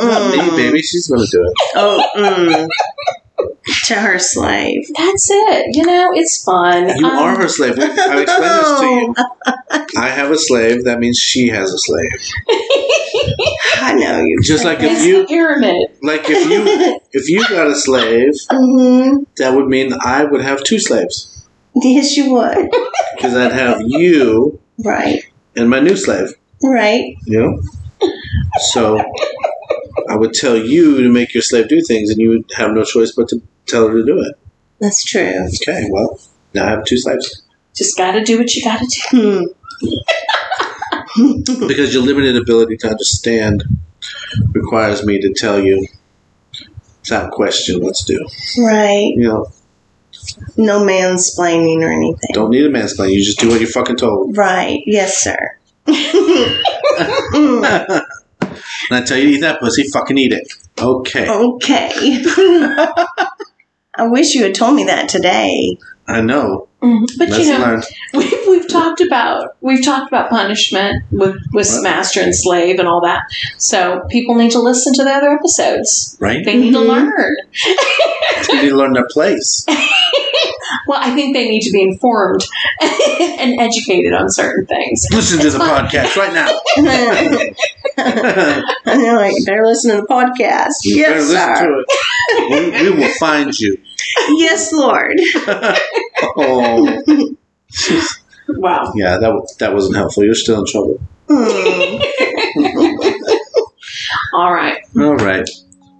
Mm. 0.00 0.50
Me, 0.50 0.56
baby. 0.56 0.82
She's 0.82 1.06
going 1.08 1.20
to 1.24 1.30
do 1.30 1.42
it. 1.44 1.52
Oh, 1.76 2.02
mm. 2.16 2.68
to 3.86 3.94
her 3.94 4.18
slave. 4.18 4.84
That's 4.96 5.28
it. 5.30 5.76
You 5.76 5.84
know, 5.86 6.10
it's 6.14 6.42
fun. 6.44 6.88
You 6.98 7.06
Um, 7.06 7.18
are 7.18 7.36
her 7.40 7.48
slave. 7.48 7.72
I've 7.78 7.82
explained 8.20 8.54
this 8.60 8.80
to 8.80 8.86
you. 8.86 9.14
I 9.96 10.08
have 10.08 10.30
a 10.30 10.38
slave. 10.38 10.84
That 10.84 10.98
means 10.98 11.18
she 11.18 11.48
has 11.48 11.72
a 11.72 11.78
slave. 11.78 12.10
I 13.82 13.94
know 13.94 14.20
you. 14.20 14.38
Just 14.42 14.64
like 14.64 14.78
if 14.80 15.04
you, 15.04 15.22
the 15.22 15.26
pyramid. 15.28 15.88
like 16.02 16.22
if 16.28 16.48
you, 16.50 17.00
if 17.12 17.28
you 17.28 17.46
got 17.48 17.66
a 17.66 17.74
slave, 17.74 18.32
hmm 18.50 19.24
that 19.38 19.54
would 19.54 19.66
mean 19.68 19.92
I 20.04 20.24
would 20.24 20.42
have 20.42 20.62
two 20.62 20.78
slaves 20.78 21.46
Yes, 21.74 22.16
you 22.16 22.32
would. 22.34 22.70
because 23.16 23.34
I'd 23.34 23.52
have 23.52 23.82
you 23.86 24.60
Right. 24.84 25.22
and 25.56 25.70
my 25.70 25.80
new 25.80 25.96
slave. 25.96 26.34
Right. 26.62 27.14
You 27.26 27.40
know. 27.40 27.62
So 28.72 28.98
I 30.08 30.16
would 30.16 30.34
tell 30.34 30.56
you 30.56 31.02
to 31.02 31.08
make 31.08 31.34
your 31.34 31.42
slave 31.42 31.68
do 31.68 31.80
things, 31.86 32.10
and 32.10 32.20
you 32.20 32.28
would 32.30 32.44
have 32.56 32.72
no 32.72 32.84
choice 32.84 33.12
but 33.12 33.28
to 33.28 33.40
tell 33.66 33.88
her 33.88 33.94
to 33.94 34.04
do 34.04 34.20
it. 34.20 34.34
That's 34.80 35.02
true. 35.04 35.46
Okay. 35.62 35.86
Well, 35.90 36.18
now 36.54 36.66
I 36.66 36.70
have 36.70 36.84
two 36.84 36.98
slaves 36.98 37.42
Just 37.74 37.96
got 37.96 38.12
to 38.12 38.22
do 38.24 38.38
what 38.38 38.54
you 38.54 38.64
got 38.64 38.80
to 38.80 39.00
do. 39.10 39.54
Hmm. 41.12 41.40
because 41.66 41.92
your 41.94 42.02
limited 42.02 42.36
ability 42.36 42.76
to 42.78 42.90
understand 42.90 43.64
requires 44.52 45.04
me 45.04 45.20
to 45.20 45.32
tell 45.34 45.60
you 45.62 45.86
without 47.02 47.32
question 47.32 47.82
what 47.82 47.94
to 47.96 48.04
do. 48.06 48.26
Right. 48.62 49.12
You 49.16 49.28
know, 49.28 49.46
No 50.56 50.80
mansplaining 50.80 51.82
or 51.82 51.90
anything. 51.90 52.30
don't 52.32 52.50
need 52.50 52.64
a 52.64 52.68
mansplain. 52.70 53.12
You 53.12 53.24
just 53.24 53.40
do 53.40 53.48
what 53.48 53.60
you're 53.60 53.70
fucking 53.70 53.96
told. 53.96 54.36
Right. 54.36 54.80
Yes, 54.86 55.18
sir. 55.18 55.56
And 58.88 58.98
I 59.02 59.06
tell 59.06 59.18
you 59.18 59.24
to 59.30 59.30
eat 59.36 59.40
that 59.40 59.60
pussy, 59.60 59.84
fucking 59.84 60.16
eat 60.18 60.32
it. 60.32 60.52
Okay. 60.80 61.28
Okay. 61.28 61.90
I 63.94 64.06
wish 64.06 64.34
you 64.34 64.44
had 64.44 64.54
told 64.54 64.76
me 64.76 64.84
that 64.84 65.08
today. 65.08 65.76
I 66.08 66.20
know. 66.22 66.68
Mhm. 66.82 67.06
But 67.18 67.28
Lesson 67.28 67.44
you 67.46 67.58
know, 67.58 67.82
we've, 68.14 68.46
we've 68.48 68.68
talked 68.68 69.00
about 69.02 69.56
we've 69.60 69.84
talked 69.84 70.08
about 70.08 70.30
punishment 70.30 71.04
with 71.12 71.36
with 71.52 71.68
What? 71.70 71.82
master 71.82 72.20
and 72.20 72.34
slave 72.34 72.78
and 72.78 72.88
all 72.88 73.02
that. 73.02 73.22
So 73.58 74.02
people 74.08 74.34
need 74.36 74.52
to 74.52 74.60
listen 74.60 74.94
to 74.94 75.04
the 75.04 75.10
other 75.10 75.30
episodes. 75.30 76.16
Right? 76.20 76.42
They 76.44 76.56
need 76.56 76.72
to 76.72 76.78
Mhm. 76.78 76.88
learn. 76.88 77.36
They 78.48 78.62
need 78.62 78.68
to 78.70 78.76
learn 78.76 78.92
their 78.94 79.06
place. 79.08 79.66
Well, 80.86 81.00
I 81.02 81.14
think 81.14 81.34
they 81.36 81.48
need 81.48 81.60
to 81.62 81.70
be 81.72 81.82
informed 81.82 82.44
and 82.80 83.60
educated 83.60 84.12
on 84.12 84.30
certain 84.30 84.66
things. 84.66 85.06
Listen 85.12 85.38
to 85.40 85.50
the 85.50 85.58
podcast 85.58 86.16
right 86.16 86.32
now. 86.32 86.48
I 87.98 88.96
know, 88.96 89.14
like, 89.16 89.34
better 89.46 89.64
listen 89.64 89.94
to 89.94 90.00
the 90.02 90.06
podcast. 90.06 90.84
You 90.84 90.96
Yes, 90.96 91.26
sir. 91.28 91.54
to 91.66 91.84
it. 91.86 92.82
We, 92.84 92.90
we 92.90 92.96
will 92.96 93.12
find 93.14 93.58
you. 93.58 93.76
Yes, 94.30 94.72
Lord. 94.72 95.18
oh, 96.36 97.34
Wow. 98.48 98.92
yeah, 98.96 99.16
that 99.18 99.54
that 99.60 99.72
wasn't 99.72 99.94
helpful. 99.96 100.24
You're 100.24 100.34
still 100.34 100.58
in 100.58 100.66
trouble. 100.66 101.00
Hmm. 101.28 102.02
All 104.34 104.52
right, 104.52 104.78
All 104.98 105.16
right, 105.16 105.48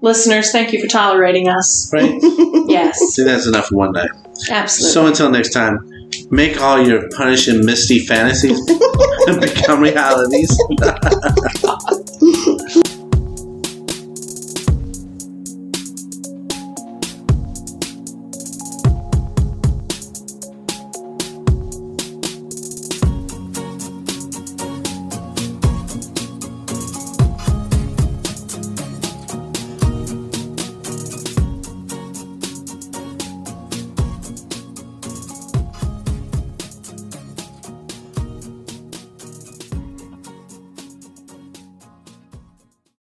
listeners, 0.03 0.51
thank 0.51 0.73
you 0.73 0.81
for 0.81 0.87
tolerating 0.89 1.49
us. 1.49 1.91
right. 1.93 2.11
Yes, 2.71 2.99
See, 3.15 3.25
that's 3.25 3.47
enough 3.47 3.67
for 3.67 3.77
one 3.77 3.93
night. 3.93 4.11
absolutely. 4.51 4.93
So 4.93 5.07
until 5.07 5.31
next 5.31 5.51
time, 5.53 5.79
make 6.31 6.61
all 6.61 6.81
your 6.87 7.09
punishing 7.11 7.65
misty 7.67 7.99
fantasies 8.01 8.61
become 9.41 9.81
realities. 9.81 10.57